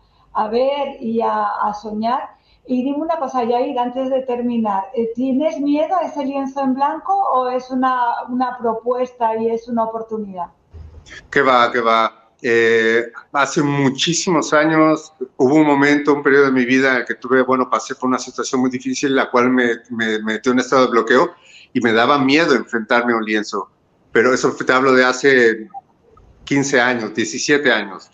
ver 0.51 0.97
y 0.99 1.21
a, 1.21 1.73
soñar. 1.79 2.36
Y 2.67 2.83
dime 2.83 2.97
una 2.97 3.17
cosa, 3.17 3.45
Yair, 3.45 3.79
antes 3.79 4.09
de 4.09 4.23
terminar, 4.23 4.83
eh, 4.93 5.09
¿tienes 5.15 5.57
miedo 5.59 5.95
a 5.95 6.05
ese 6.05 6.25
lienzo 6.25 6.61
en 6.61 6.73
blanco 6.73 7.13
o 7.33 7.49
es 7.49 7.69
una, 7.71 8.25
una 8.27 8.57
propuesta 8.57 9.37
y 9.37 9.49
es 9.49 9.69
una 9.69 9.85
oportunidad? 9.85 10.47
Que 11.31 11.41
va, 11.41 11.71
que 11.71 11.79
va. 11.79 12.29
Eh, 12.41 13.09
hace 13.31 13.63
muchísimos 13.63 14.53
años 14.53 15.13
hubo 15.37 15.55
un 15.55 15.65
momento, 15.65 16.13
un 16.13 16.21
periodo 16.21 16.45
de 16.45 16.51
mi 16.51 16.65
vida 16.65 16.91
en 16.91 16.97
el 16.97 17.05
que 17.05 17.15
tuve, 17.15 17.41
bueno, 17.41 17.69
pasé 17.69 17.95
por 17.95 18.09
una 18.09 18.19
situación 18.19 18.59
muy 18.59 18.69
difícil, 18.69 19.15
la 19.15 19.31
cual 19.31 19.49
me, 19.49 19.77
me, 19.89 20.19
metió 20.21 20.51
en 20.51 20.57
un 20.57 20.59
estado 20.59 20.85
de 20.85 20.91
bloqueo 20.91 21.31
y 21.71 21.79
me 21.79 21.93
daba 21.93 22.19
miedo 22.19 22.53
enfrentarme 22.53 23.13
a 23.13 23.15
un 23.15 23.23
lienzo. 23.23 23.69
Pero 24.11 24.33
eso 24.33 24.53
te 24.53 24.73
hablo 24.73 24.91
de 24.91 25.05
hace 25.05 25.69
15 26.43 26.81
años, 26.81 27.13
17 27.15 27.71
años. 27.71 28.09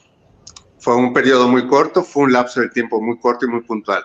Fue 0.77 0.95
un 0.95 1.11
periodo 1.11 1.47
muy 1.47 1.65
corto, 1.65 2.03
fue 2.03 2.23
un 2.23 2.33
lapso 2.33 2.61
de 2.61 2.69
tiempo 2.69 3.01
muy 3.01 3.17
corto 3.19 3.45
y 3.45 3.49
muy 3.49 3.61
puntual. 3.61 4.03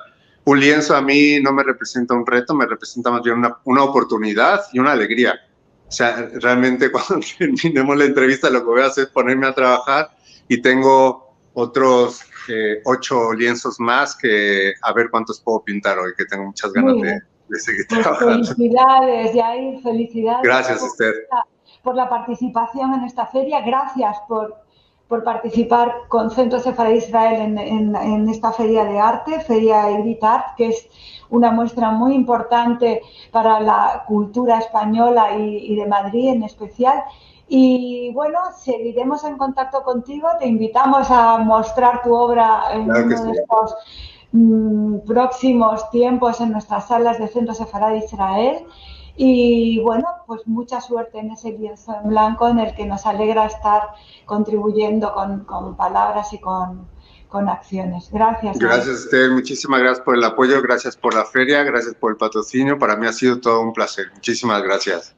Un 0.48 0.60
lienzo 0.60 0.96
a 0.96 1.02
mí 1.02 1.40
no 1.40 1.52
me 1.52 1.62
representa 1.62 2.14
un 2.14 2.26
reto, 2.26 2.54
me 2.54 2.66
representa 2.66 3.10
más 3.10 3.22
bien 3.22 3.36
una, 3.38 3.58
una 3.64 3.82
oportunidad 3.82 4.62
y 4.72 4.78
una 4.78 4.92
alegría 4.92 5.38
o 5.88 5.90
sea, 5.90 6.28
realmente 6.34 6.92
cuando 6.92 7.26
terminemos 7.38 7.96
la 7.96 8.04
entrevista 8.04 8.50
lo 8.50 8.60
que 8.60 8.66
voy 8.66 8.82
a 8.82 8.86
hacer 8.86 9.04
es 9.04 9.10
ponerme 9.10 9.46
a 9.46 9.54
trabajar 9.54 10.10
y 10.46 10.60
tengo 10.60 11.34
otros 11.54 12.22
eh, 12.48 12.80
ocho 12.84 13.32
lienzos 13.32 13.80
más 13.80 14.16
que 14.16 14.72
a 14.82 14.92
ver 14.92 15.10
cuántos 15.10 15.40
puedo 15.40 15.62
pintar 15.62 15.98
hoy, 15.98 16.12
que 16.16 16.24
tengo 16.24 16.44
muchas 16.44 16.72
ganas 16.72 16.96
de, 16.96 17.58
seguir 17.58 17.86
pues 17.88 18.02
trabajando. 18.02 18.46
Felicidades, 18.46 19.32
Jair, 19.34 19.82
felicidades. 19.82 20.42
Gracias, 20.42 20.82
Esther. 20.82 21.14
Por 21.82 21.94
la 21.94 22.08
participación 22.08 22.94
en 22.94 23.04
esta 23.04 23.26
feria, 23.26 23.60
gracias 23.60 24.16
por, 24.28 24.56
por 25.08 25.24
participar 25.24 25.94
con 26.08 26.30
Centro 26.30 26.60
Sefaradí 26.60 26.98
Israel 26.98 27.40
en, 27.40 27.58
en, 27.58 27.96
en, 27.96 28.28
esta 28.28 28.52
feria 28.52 28.84
de 28.84 28.98
arte, 28.98 29.40
Feria 29.40 29.88
Edit 29.90 30.22
Art, 30.22 30.54
que 30.56 30.68
es 30.68 30.88
una 31.30 31.50
muestra 31.50 31.90
muy 31.90 32.14
importante 32.14 33.02
para 33.30 33.60
la 33.60 34.04
cultura 34.06 34.58
española 34.58 35.36
y, 35.36 35.74
de 35.74 35.86
Madrid 35.86 36.28
en 36.28 36.42
especial. 36.42 37.02
Y 37.48 38.12
bueno, 38.12 38.38
seguiremos 38.58 39.24
en 39.24 39.38
contacto 39.38 39.82
contigo, 39.82 40.28
te 40.38 40.46
invitamos 40.46 41.10
a 41.10 41.38
mostrar 41.38 42.02
tu 42.02 42.14
obra 42.14 42.64
en 42.72 42.82
uno 42.82 43.08
de 43.24 43.32
estos 43.32 43.76
mm, 44.32 44.98
próximos 45.06 45.88
tiempos 45.90 46.40
en 46.42 46.52
nuestras 46.52 46.88
salas 46.88 47.18
de 47.18 47.28
Centro 47.28 47.54
Sefarad 47.54 47.94
Israel. 47.94 48.66
Y 49.20 49.80
bueno, 49.80 50.06
pues 50.28 50.46
mucha 50.46 50.80
suerte 50.80 51.18
en 51.18 51.32
ese 51.32 51.50
lienzo 51.50 51.92
en 52.00 52.10
blanco 52.10 52.48
en 52.48 52.60
el 52.60 52.72
que 52.76 52.86
nos 52.86 53.04
alegra 53.04 53.46
estar 53.46 53.82
contribuyendo 54.26 55.12
con, 55.12 55.40
con 55.44 55.76
palabras 55.76 56.32
y 56.32 56.38
con, 56.38 56.86
con 57.28 57.48
acciones. 57.48 58.10
Gracias. 58.12 58.56
Gracias, 58.56 59.00
Esther. 59.00 59.32
Muchísimas 59.32 59.80
gracias 59.80 60.04
por 60.04 60.14
el 60.14 60.22
apoyo, 60.22 60.62
gracias 60.62 60.96
por 60.96 61.14
la 61.14 61.24
feria, 61.24 61.64
gracias 61.64 61.96
por 61.96 62.12
el 62.12 62.16
patrocinio. 62.16 62.78
Para 62.78 62.94
mí 62.94 63.08
ha 63.08 63.12
sido 63.12 63.40
todo 63.40 63.60
un 63.60 63.72
placer. 63.72 64.06
Muchísimas 64.14 64.62
gracias. 64.62 65.17